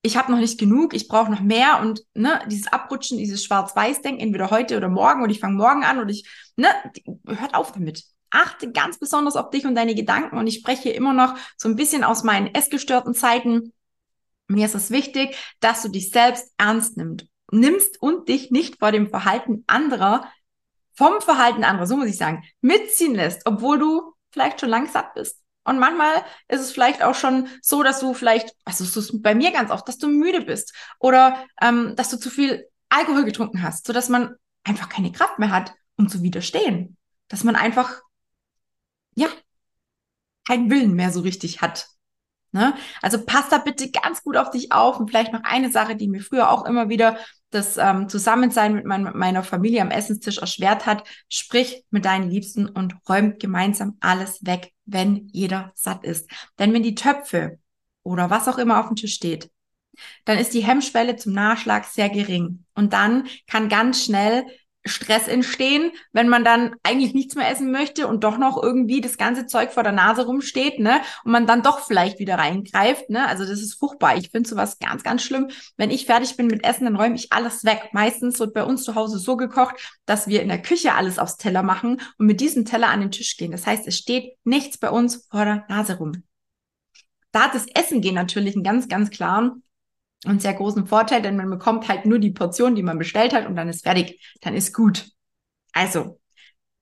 ich 0.01 0.17
habe 0.17 0.31
noch 0.31 0.39
nicht 0.39 0.59
genug, 0.59 0.93
ich 0.93 1.07
brauche 1.07 1.31
noch 1.31 1.41
mehr 1.41 1.79
und 1.79 2.03
ne, 2.13 2.41
dieses 2.47 2.71
Abrutschen, 2.71 3.17
dieses 3.17 3.43
Schwarz-Weiß-Denken, 3.43 4.19
entweder 4.19 4.49
heute 4.49 4.77
oder 4.77 4.89
morgen 4.89 5.21
oder 5.21 5.31
ich 5.31 5.39
fange 5.39 5.57
morgen 5.57 5.83
an 5.83 5.99
oder 5.99 6.09
ich, 6.09 6.27
ne, 6.55 6.67
hört 7.27 7.53
auf 7.53 7.71
damit. 7.71 8.03
Achte 8.31 8.71
ganz 8.71 8.97
besonders 8.97 9.35
auf 9.35 9.49
dich 9.49 9.65
und 9.65 9.75
deine 9.75 9.93
Gedanken 9.93 10.37
und 10.37 10.47
ich 10.47 10.55
spreche 10.55 10.89
immer 10.89 11.13
noch 11.13 11.35
so 11.57 11.67
ein 11.67 11.75
bisschen 11.75 12.03
aus 12.03 12.23
meinen 12.23 12.47
essgestörten 12.47 13.13
Zeiten. 13.13 13.73
Mir 14.47 14.65
ist 14.65 14.75
es 14.75 14.89
wichtig, 14.89 15.35
dass 15.59 15.83
du 15.83 15.89
dich 15.89 16.09
selbst 16.09 16.51
ernst 16.57 16.97
nimmst, 16.97 17.27
nimmst 17.51 18.01
und 18.01 18.29
dich 18.29 18.51
nicht 18.51 18.79
vor 18.79 18.91
dem 18.91 19.09
Verhalten 19.09 19.63
anderer, 19.67 20.29
vom 20.93 21.21
Verhalten 21.21 21.63
anderer, 21.63 21.87
so 21.87 21.97
muss 21.97 22.07
ich 22.07 22.17
sagen, 22.17 22.43
mitziehen 22.61 23.15
lässt, 23.15 23.45
obwohl 23.45 23.79
du 23.79 24.13
vielleicht 24.31 24.59
schon 24.59 24.69
lang 24.69 24.87
satt 24.89 25.13
bist. 25.13 25.41
Und 25.63 25.79
manchmal 25.79 26.23
ist 26.47 26.61
es 26.61 26.71
vielleicht 26.71 27.03
auch 27.03 27.13
schon 27.13 27.47
so, 27.61 27.83
dass 27.83 27.99
du 27.99 28.13
vielleicht, 28.13 28.55
also 28.65 28.83
es 28.83 28.97
ist 28.97 29.21
bei 29.21 29.35
mir 29.35 29.51
ganz 29.51 29.69
oft, 29.69 29.87
dass 29.87 29.97
du 29.97 30.07
müde 30.07 30.41
bist 30.41 30.73
oder 30.99 31.45
ähm, 31.61 31.95
dass 31.95 32.09
du 32.09 32.17
zu 32.17 32.29
viel 32.29 32.67
Alkohol 32.89 33.25
getrunken 33.25 33.61
hast, 33.61 33.85
so 33.85 33.93
dass 33.93 34.09
man 34.09 34.35
einfach 34.63 34.89
keine 34.89 35.11
Kraft 35.11 35.39
mehr 35.39 35.51
hat, 35.51 35.73
um 35.97 36.09
zu 36.09 36.23
widerstehen. 36.23 36.97
Dass 37.27 37.43
man 37.43 37.55
einfach, 37.55 38.01
ja, 39.15 39.27
keinen 40.47 40.69
Willen 40.69 40.93
mehr 40.93 41.11
so 41.11 41.21
richtig 41.21 41.61
hat. 41.61 41.87
Ne? 42.51 42.75
Also 43.01 43.23
pass 43.23 43.49
da 43.49 43.59
bitte 43.59 43.91
ganz 43.91 44.23
gut 44.23 44.37
auf 44.37 44.49
dich 44.49 44.71
auf. 44.71 44.99
Und 44.99 45.09
vielleicht 45.09 45.31
noch 45.31 45.43
eine 45.43 45.71
Sache, 45.71 45.95
die 45.95 46.07
mir 46.07 46.21
früher 46.21 46.49
auch 46.49 46.65
immer 46.65 46.89
wieder 46.89 47.17
das 47.51 47.77
ähm, 47.77 48.09
Zusammensein 48.09 48.73
mit, 48.73 48.85
mein, 48.85 49.03
meiner 49.03 49.43
Familie 49.43 49.81
am 49.81 49.91
Essenstisch 49.91 50.39
erschwert 50.39 50.85
hat. 50.85 51.07
Sprich 51.29 51.83
mit 51.89 52.05
deinen 52.05 52.29
Liebsten 52.29 52.67
und 52.67 52.95
räumt 53.07 53.39
gemeinsam 53.39 53.97
alles 53.99 54.45
weg, 54.45 54.71
wenn 54.85 55.27
jeder 55.31 55.71
satt 55.75 56.03
ist. 56.03 56.29
Denn 56.57 56.73
wenn 56.73 56.83
die 56.83 56.95
Töpfe 56.95 57.59
oder 58.03 58.29
was 58.29 58.47
auch 58.47 58.57
immer 58.57 58.79
auf 58.79 58.87
dem 58.87 58.95
Tisch 58.95 59.13
steht, 59.13 59.51
dann 60.25 60.37
ist 60.37 60.53
die 60.53 60.65
Hemmschwelle 60.65 61.17
zum 61.17 61.33
Nachschlag 61.33 61.85
sehr 61.85 62.09
gering. 62.09 62.65
Und 62.73 62.93
dann 62.93 63.27
kann 63.47 63.69
ganz 63.69 64.05
schnell 64.05 64.45
Stress 64.83 65.27
entstehen, 65.27 65.91
wenn 66.11 66.27
man 66.27 66.43
dann 66.43 66.75
eigentlich 66.83 67.13
nichts 67.13 67.35
mehr 67.35 67.49
essen 67.49 67.71
möchte 67.71 68.07
und 68.07 68.23
doch 68.23 68.37
noch 68.37 68.61
irgendwie 68.61 68.99
das 68.99 69.17
ganze 69.17 69.45
Zeug 69.45 69.71
vor 69.71 69.83
der 69.83 69.91
Nase 69.91 70.25
rumsteht, 70.25 70.79
ne? 70.79 71.01
Und 71.23 71.31
man 71.31 71.45
dann 71.45 71.61
doch 71.61 71.81
vielleicht 71.81 72.19
wieder 72.19 72.35
reingreift, 72.35 73.09
ne? 73.09 73.27
Also 73.27 73.45
das 73.45 73.61
ist 73.61 73.75
furchtbar. 73.75 74.17
Ich 74.17 74.31
finde 74.31 74.49
sowas 74.49 74.79
ganz, 74.79 75.03
ganz 75.03 75.23
schlimm. 75.23 75.49
Wenn 75.77 75.91
ich 75.91 76.07
fertig 76.07 76.35
bin 76.35 76.47
mit 76.47 76.63
Essen, 76.63 76.85
dann 76.85 76.95
räume 76.95 77.15
ich 77.15 77.31
alles 77.31 77.63
weg. 77.63 77.89
Meistens 77.93 78.39
wird 78.39 78.53
bei 78.53 78.63
uns 78.63 78.83
zu 78.83 78.95
Hause 78.95 79.19
so 79.19 79.37
gekocht, 79.37 79.75
dass 80.05 80.27
wir 80.27 80.41
in 80.41 80.49
der 80.49 80.61
Küche 80.61 80.93
alles 80.93 81.19
aufs 81.19 81.37
Teller 81.37 81.63
machen 81.63 82.01
und 82.17 82.25
mit 82.25 82.41
diesem 82.41 82.65
Teller 82.65 82.89
an 82.89 83.01
den 83.01 83.11
Tisch 83.11 83.37
gehen. 83.37 83.51
Das 83.51 83.67
heißt, 83.67 83.87
es 83.87 83.97
steht 83.97 84.33
nichts 84.43 84.77
bei 84.77 84.89
uns 84.89 85.27
vor 85.29 85.45
der 85.45 85.65
Nase 85.69 85.97
rum. 85.97 86.23
Da 87.31 87.45
hat 87.45 87.55
das 87.55 87.67
Essen 87.67 88.01
gehen 88.01 88.15
natürlich 88.15 88.55
einen 88.55 88.63
ganz, 88.63 88.87
ganz 88.87 89.09
klaren 89.09 89.63
und 90.25 90.41
sehr 90.41 90.53
großen 90.53 90.85
Vorteil, 90.85 91.21
denn 91.21 91.35
man 91.35 91.49
bekommt 91.49 91.87
halt 91.87 92.05
nur 92.05 92.19
die 92.19 92.31
Portion, 92.31 92.75
die 92.75 92.83
man 92.83 92.97
bestellt 92.97 93.33
hat 93.33 93.47
und 93.47 93.55
dann 93.55 93.69
ist 93.69 93.83
fertig. 93.83 94.21
Dann 94.41 94.55
ist 94.55 94.73
gut. 94.73 95.09
Also, 95.73 96.19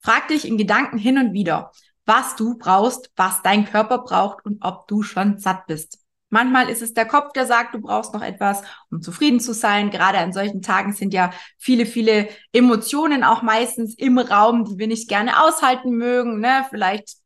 frag 0.01 0.27
dich 0.27 0.47
in 0.47 0.57
Gedanken 0.57 0.97
hin 0.97 1.17
und 1.17 1.33
wieder, 1.33 1.71
was 2.05 2.35
du 2.35 2.57
brauchst, 2.57 3.11
was 3.15 3.41
dein 3.41 3.65
Körper 3.65 3.99
braucht 3.99 4.45
und 4.45 4.63
ob 4.63 4.87
du 4.87 5.03
schon 5.03 5.37
satt 5.37 5.67
bist. 5.67 5.99
Manchmal 6.31 6.69
ist 6.69 6.81
es 6.81 6.93
der 6.93 7.05
Kopf, 7.05 7.33
der 7.33 7.47
sagt, 7.47 7.73
du 7.73 7.81
brauchst 7.81 8.13
noch 8.13 8.21
etwas, 8.21 8.61
um 8.91 9.01
zufrieden 9.01 9.39
zu 9.39 9.53
sein. 9.53 9.89
Gerade 9.89 10.19
an 10.19 10.31
solchen 10.31 10.61
Tagen 10.61 10.93
sind 10.93 11.13
ja 11.13 11.31
viele, 11.57 11.85
viele 11.87 12.29
Emotionen 12.51 13.23
auch 13.23 13.41
meistens 13.41 13.95
im 13.95 14.19
Raum, 14.19 14.65
die 14.65 14.77
wir 14.77 14.87
nicht 14.87 15.09
gerne 15.09 15.43
aushalten 15.43 15.91
mögen. 15.91 16.39
Ne? 16.39 16.65
Vielleicht 16.69 17.18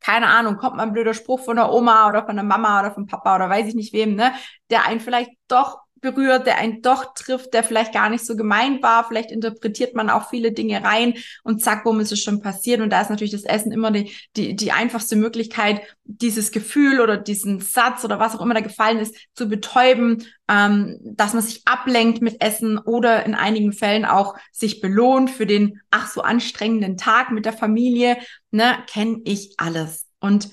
keine 0.00 0.28
Ahnung, 0.28 0.56
kommt 0.56 0.76
mal 0.76 0.84
ein 0.84 0.92
blöder 0.92 1.14
Spruch 1.14 1.40
von 1.40 1.56
der 1.56 1.72
Oma 1.72 2.08
oder 2.08 2.24
von 2.24 2.36
der 2.36 2.44
Mama 2.44 2.80
oder 2.80 2.92
vom 2.92 3.06
Papa 3.06 3.36
oder 3.36 3.48
weiß 3.48 3.66
ich 3.68 3.74
nicht 3.74 3.92
wem, 3.92 4.14
ne, 4.14 4.32
der 4.70 4.84
einen 4.86 5.00
vielleicht 5.00 5.30
doch 5.48 5.80
berührt, 6.00 6.46
der 6.46 6.58
einen 6.58 6.82
doch 6.82 7.14
trifft, 7.14 7.54
der 7.54 7.64
vielleicht 7.64 7.92
gar 7.92 8.10
nicht 8.10 8.24
so 8.24 8.36
gemeint 8.36 8.82
war. 8.82 9.06
Vielleicht 9.08 9.30
interpretiert 9.30 9.94
man 9.94 10.10
auch 10.10 10.28
viele 10.28 10.52
Dinge 10.52 10.84
rein 10.84 11.14
und 11.42 11.62
zack, 11.62 11.84
bumm, 11.84 12.00
ist 12.00 12.12
es 12.12 12.22
schon 12.22 12.40
passiert. 12.40 12.80
Und 12.80 12.90
da 12.90 13.00
ist 13.00 13.10
natürlich 13.10 13.32
das 13.32 13.44
Essen 13.44 13.72
immer 13.72 13.90
die, 13.90 14.12
die, 14.36 14.54
die 14.54 14.72
einfachste 14.72 15.16
Möglichkeit, 15.16 15.82
dieses 16.04 16.52
Gefühl 16.52 17.00
oder 17.00 17.16
diesen 17.16 17.60
Satz 17.60 18.04
oder 18.04 18.20
was 18.20 18.36
auch 18.36 18.42
immer 18.42 18.54
da 18.54 18.60
gefallen 18.60 18.98
ist, 18.98 19.16
zu 19.34 19.48
betäuben, 19.48 20.24
ähm, 20.48 20.98
dass 21.02 21.32
man 21.32 21.42
sich 21.42 21.62
ablenkt 21.66 22.20
mit 22.20 22.40
Essen 22.40 22.78
oder 22.78 23.24
in 23.24 23.34
einigen 23.34 23.72
Fällen 23.72 24.04
auch 24.04 24.36
sich 24.52 24.80
belohnt 24.80 25.30
für 25.30 25.46
den 25.46 25.80
ach 25.90 26.08
so 26.08 26.22
anstrengenden 26.22 26.96
Tag 26.96 27.30
mit 27.32 27.46
der 27.46 27.52
Familie. 27.52 28.18
Ne, 28.50 28.76
kenne 28.86 29.20
ich 29.24 29.54
alles. 29.58 30.06
Und 30.20 30.50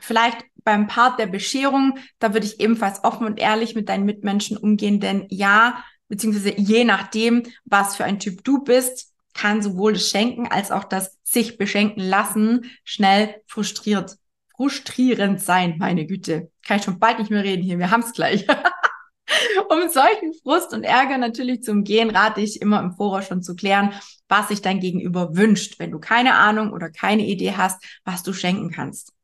vielleicht 0.00 0.44
beim 0.66 0.88
Part 0.88 1.20
der 1.20 1.26
Bescherung, 1.26 1.96
da 2.18 2.34
würde 2.34 2.44
ich 2.44 2.58
ebenfalls 2.60 3.04
offen 3.04 3.24
und 3.24 3.38
ehrlich 3.38 3.76
mit 3.76 3.88
deinen 3.88 4.04
Mitmenschen 4.04 4.56
umgehen, 4.56 4.98
denn 4.98 5.26
ja, 5.30 5.82
beziehungsweise 6.08 6.54
je 6.58 6.84
nachdem, 6.84 7.44
was 7.64 7.96
für 7.96 8.04
ein 8.04 8.18
Typ 8.18 8.42
du 8.42 8.64
bist, 8.64 9.14
kann 9.32 9.62
sowohl 9.62 9.92
das 9.92 10.10
Schenken 10.10 10.48
als 10.48 10.72
auch 10.72 10.82
das 10.82 11.16
sich 11.22 11.56
beschenken 11.56 12.02
lassen 12.02 12.70
schnell 12.82 13.42
frustriert, 13.46 14.16
frustrierend 14.56 15.40
sein, 15.40 15.76
meine 15.78 16.04
Güte. 16.04 16.50
Kann 16.66 16.78
ich 16.78 16.84
schon 16.84 16.98
bald 16.98 17.20
nicht 17.20 17.30
mehr 17.30 17.44
reden 17.44 17.62
hier, 17.62 17.78
wir 17.78 17.92
haben 17.92 18.02
es 18.02 18.12
gleich. 18.12 18.44
um 19.68 19.88
solchen 19.88 20.34
Frust 20.42 20.72
und 20.72 20.82
Ärger 20.82 21.18
natürlich 21.18 21.62
zu 21.62 21.70
umgehen, 21.70 22.10
rate 22.10 22.40
ich 22.40 22.60
immer 22.60 22.80
im 22.80 22.92
Voraus 22.92 23.28
schon 23.28 23.42
zu 23.42 23.54
klären, 23.54 23.92
was 24.28 24.48
sich 24.48 24.62
dein 24.62 24.80
Gegenüber 24.80 25.36
wünscht, 25.36 25.78
wenn 25.78 25.92
du 25.92 26.00
keine 26.00 26.34
Ahnung 26.34 26.72
oder 26.72 26.90
keine 26.90 27.24
Idee 27.24 27.52
hast, 27.56 27.80
was 28.04 28.24
du 28.24 28.32
schenken 28.32 28.72
kannst. 28.72 29.15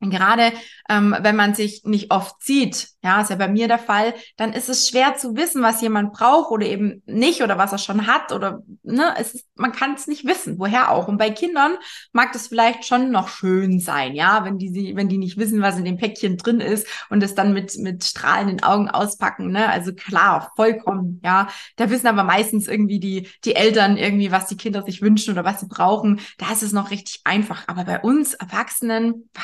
Gerade 0.00 0.52
ähm, 0.88 1.14
wenn 1.20 1.34
man 1.34 1.54
sich 1.54 1.82
nicht 1.84 2.12
oft 2.12 2.40
sieht, 2.40 2.88
ja, 3.02 3.20
ist 3.20 3.30
ja 3.30 3.36
bei 3.36 3.48
mir 3.48 3.66
der 3.66 3.80
Fall, 3.80 4.14
dann 4.36 4.52
ist 4.52 4.68
es 4.68 4.88
schwer 4.88 5.16
zu 5.16 5.36
wissen, 5.36 5.60
was 5.62 5.80
jemand 5.80 6.12
braucht 6.12 6.52
oder 6.52 6.66
eben 6.66 7.02
nicht 7.06 7.42
oder 7.42 7.58
was 7.58 7.72
er 7.72 7.78
schon 7.78 8.06
hat 8.06 8.30
oder 8.32 8.62
ne, 8.84 9.14
es 9.18 9.34
ist, 9.34 9.46
man 9.56 9.72
kann 9.72 9.94
es 9.94 10.06
nicht 10.06 10.24
wissen, 10.24 10.58
woher 10.58 10.92
auch. 10.92 11.08
Und 11.08 11.18
bei 11.18 11.30
Kindern 11.30 11.76
mag 12.12 12.32
das 12.32 12.46
vielleicht 12.46 12.84
schon 12.84 13.10
noch 13.10 13.28
schön 13.28 13.80
sein, 13.80 14.14
ja, 14.14 14.44
wenn 14.44 14.58
die 14.58 14.94
wenn 14.94 15.08
die 15.08 15.18
nicht 15.18 15.36
wissen, 15.36 15.62
was 15.62 15.78
in 15.78 15.84
dem 15.84 15.96
Päckchen 15.96 16.36
drin 16.36 16.60
ist 16.60 16.86
und 17.10 17.22
es 17.22 17.34
dann 17.34 17.52
mit 17.52 17.76
mit 17.78 18.04
strahlenden 18.04 18.62
Augen 18.62 18.88
auspacken, 18.88 19.50
ne, 19.50 19.68
also 19.68 19.92
klar, 19.92 20.52
vollkommen, 20.54 21.20
ja. 21.24 21.48
Da 21.76 21.90
wissen 21.90 22.06
aber 22.06 22.22
meistens 22.22 22.68
irgendwie 22.68 23.00
die 23.00 23.28
die 23.44 23.56
Eltern 23.56 23.96
irgendwie, 23.96 24.30
was 24.30 24.46
die 24.46 24.56
Kinder 24.56 24.82
sich 24.82 25.02
wünschen 25.02 25.32
oder 25.32 25.44
was 25.44 25.60
sie 25.60 25.66
brauchen. 25.68 26.20
Da 26.38 26.52
ist 26.52 26.62
es 26.62 26.72
noch 26.72 26.90
richtig 26.90 27.20
einfach. 27.24 27.64
Aber 27.66 27.84
bei 27.84 28.00
uns 28.00 28.34
Erwachsenen, 28.34 29.28
bah, 29.32 29.42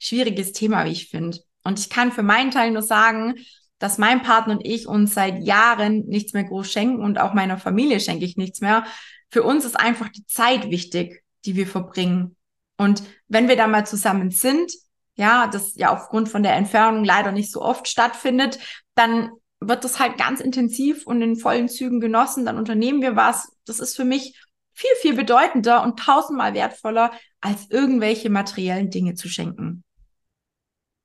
schwieriges 0.00 0.52
Thema, 0.52 0.84
wie 0.84 0.90
ich 0.90 1.08
finde. 1.08 1.38
Und 1.62 1.78
ich 1.78 1.90
kann 1.90 2.10
für 2.10 2.24
meinen 2.24 2.50
Teil 2.50 2.72
nur 2.72 2.82
sagen, 2.82 3.34
dass 3.78 3.98
mein 3.98 4.22
Partner 4.22 4.54
und 4.54 4.66
ich 4.66 4.88
uns 4.88 5.14
seit 5.14 5.42
Jahren 5.44 6.06
nichts 6.06 6.32
mehr 6.32 6.44
groß 6.44 6.70
schenken 6.70 7.02
und 7.02 7.18
auch 7.18 7.34
meiner 7.34 7.58
Familie 7.58 8.00
schenke 8.00 8.24
ich 8.24 8.36
nichts 8.36 8.60
mehr. 8.60 8.84
Für 9.30 9.42
uns 9.42 9.64
ist 9.64 9.78
einfach 9.78 10.08
die 10.08 10.26
Zeit 10.26 10.70
wichtig, 10.70 11.22
die 11.44 11.54
wir 11.54 11.66
verbringen. 11.66 12.36
Und 12.76 13.02
wenn 13.28 13.48
wir 13.48 13.56
da 13.56 13.66
mal 13.66 13.86
zusammen 13.86 14.30
sind, 14.30 14.72
ja, 15.14 15.46
das 15.46 15.76
ja 15.76 15.92
aufgrund 15.92 16.28
von 16.28 16.42
der 16.42 16.54
Entfernung 16.54 17.04
leider 17.04 17.30
nicht 17.30 17.52
so 17.52 17.62
oft 17.62 17.88
stattfindet, 17.88 18.58
dann 18.94 19.30
wird 19.60 19.84
das 19.84 19.98
halt 19.98 20.16
ganz 20.16 20.40
intensiv 20.40 21.06
und 21.06 21.20
in 21.20 21.36
vollen 21.36 21.68
Zügen 21.68 22.00
genossen. 22.00 22.46
Dann 22.46 22.56
unternehmen 22.56 23.02
wir 23.02 23.16
was. 23.16 23.52
Das 23.66 23.80
ist 23.80 23.96
für 23.96 24.04
mich 24.04 24.34
viel, 24.72 24.90
viel 25.00 25.14
bedeutender 25.14 25.82
und 25.82 25.98
tausendmal 25.98 26.54
wertvoller, 26.54 27.12
als 27.40 27.70
irgendwelche 27.70 28.30
materiellen 28.30 28.90
Dinge 28.90 29.14
zu 29.14 29.28
schenken. 29.28 29.84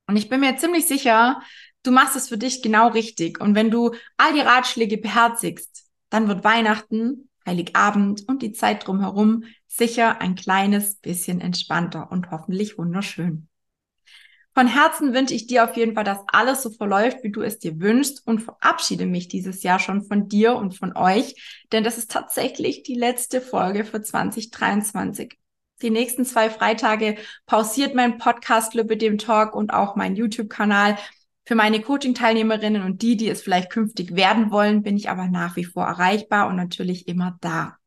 Und 0.08 0.18
ich 0.18 0.30
bin 0.30 0.40
mir 0.40 0.58
ziemlich 0.58 0.88
sicher, 0.88 1.42
du 1.84 1.92
machst 1.92 2.16
es 2.16 2.30
für 2.30 2.38
dich 2.38 2.62
genau 2.62 2.90
richtig. 2.90 3.40
Und 3.40 3.56
wenn 3.56 3.72
du 3.72 3.92
all 4.18 4.34
die 4.34 4.42
Ratschläge 4.42 4.98
beherzigst, 4.98 5.86
dann 6.10 6.28
wird 6.28 6.44
Weihnachten, 6.44 7.30
Heiligabend 7.46 8.28
und 8.28 8.42
die 8.42 8.54
Zeit 8.54 8.88
drumherum 8.88 9.44
sicher 9.68 10.22
ein 10.22 10.36
kleines 10.36 10.96
bisschen 10.96 11.42
entspannter 11.42 12.12
und 12.12 12.32
hoffentlich 12.32 12.78
wunderschön. 12.78 13.48
Von 14.54 14.68
Herzen 14.68 15.14
wünsche 15.14 15.34
ich 15.34 15.48
dir 15.48 15.66
auf 15.66 15.76
jeden 15.76 15.96
Fall, 15.96 16.06
dass 16.06 16.20
alles 16.28 16.64
so 16.64 16.70
verläuft, 16.70 17.24
wie 17.24 17.32
du 17.32 17.42
es 17.42 17.60
dir 17.60 17.82
wünschst 17.82 18.26
und 18.26 18.40
verabschiede 18.40 19.06
mich 19.06 19.28
dieses 19.28 19.64
Jahr 19.64 19.80
schon 19.80 20.04
von 20.04 20.30
dir 20.30 20.56
und 20.56 20.78
von 20.78 20.96
euch, 20.96 21.64
denn 21.74 21.84
das 21.84 21.98
ist 21.98 22.10
tatsächlich 22.10 22.84
die 22.84 22.96
letzte 22.96 23.42
Folge 23.42 23.84
für 23.84 24.02
2023 24.02 25.38
die 25.82 25.90
nächsten 25.90 26.26
zwei 26.26 26.50
Freitage 26.50 27.18
pausiert 27.46 27.96
mein 27.96 28.18
Podcast 28.18 28.74
Lübbe 28.74 28.98
dem 28.98 29.18
Talk 29.18 29.56
und 29.56 29.74
auch 29.74 29.96
mein 29.96 30.16
YouTube-Kanal. 30.16 30.98
Für 31.48 31.56
meine 31.56 31.82
Coaching-Teilnehmerinnen 31.82 32.82
und 32.82 33.02
die, 33.02 33.18
die 33.18 33.30
es 33.30 33.42
vielleicht 33.42 33.70
künftig 33.70 34.16
werden 34.16 34.52
wollen, 34.52 34.82
bin 34.82 34.98
ich 34.98 35.10
aber 35.10 35.28
nach 35.28 35.56
wie 35.56 35.66
vor 35.66 35.86
erreichbar 35.86 36.48
und 36.48 36.56
natürlich 36.56 37.08
immer 37.08 37.38
da. 37.42 37.78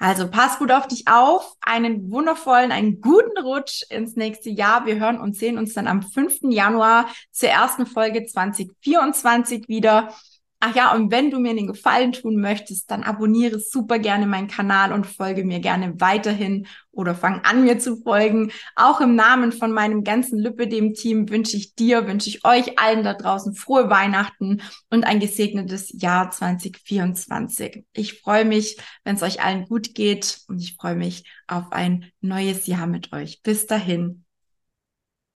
Also 0.00 0.30
pass 0.30 0.58
gut 0.58 0.72
auf 0.72 0.88
dich 0.88 1.08
auf, 1.08 1.56
einen 1.60 2.10
wundervollen, 2.10 2.72
einen 2.72 3.02
guten 3.02 3.38
Rutsch 3.38 3.82
ins 3.90 4.16
nächste 4.16 4.48
Jahr. 4.48 4.86
Wir 4.86 4.98
hören 4.98 5.20
und 5.20 5.36
sehen 5.36 5.58
uns 5.58 5.74
dann 5.74 5.86
am 5.86 6.02
5. 6.02 6.38
Januar 6.44 7.06
zur 7.30 7.50
ersten 7.50 7.84
Folge 7.84 8.24
2024 8.24 9.68
wieder. 9.68 10.14
Ach 10.62 10.74
ja, 10.76 10.94
und 10.94 11.10
wenn 11.10 11.30
du 11.30 11.38
mir 11.38 11.54
den 11.54 11.66
Gefallen 11.66 12.12
tun 12.12 12.36
möchtest, 12.36 12.90
dann 12.90 13.02
abonniere 13.02 13.58
super 13.58 13.98
gerne 13.98 14.26
meinen 14.26 14.46
Kanal 14.46 14.92
und 14.92 15.06
folge 15.06 15.42
mir 15.42 15.58
gerne 15.58 15.98
weiterhin 16.00 16.66
oder 16.90 17.14
fang 17.14 17.40
an, 17.44 17.64
mir 17.64 17.78
zu 17.78 17.96
folgen. 17.96 18.52
Auch 18.76 19.00
im 19.00 19.14
Namen 19.14 19.52
von 19.52 19.72
meinem 19.72 20.04
ganzen 20.04 20.38
Lüppedem-Team 20.38 21.30
wünsche 21.30 21.56
ich 21.56 21.74
dir, 21.76 22.06
wünsche 22.06 22.28
ich 22.28 22.44
euch 22.44 22.78
allen 22.78 23.04
da 23.04 23.14
draußen 23.14 23.54
frohe 23.54 23.88
Weihnachten 23.88 24.60
und 24.90 25.04
ein 25.04 25.18
gesegnetes 25.18 25.94
Jahr 25.98 26.30
2024. 26.30 27.86
Ich 27.94 28.20
freue 28.20 28.44
mich, 28.44 28.76
wenn 29.02 29.16
es 29.16 29.22
euch 29.22 29.42
allen 29.42 29.64
gut 29.64 29.94
geht 29.94 30.40
und 30.46 30.60
ich 30.60 30.76
freue 30.76 30.96
mich 30.96 31.24
auf 31.46 31.72
ein 31.72 32.12
neues 32.20 32.66
Jahr 32.66 32.86
mit 32.86 33.14
euch. 33.14 33.40
Bis 33.42 33.66
dahin. 33.66 34.26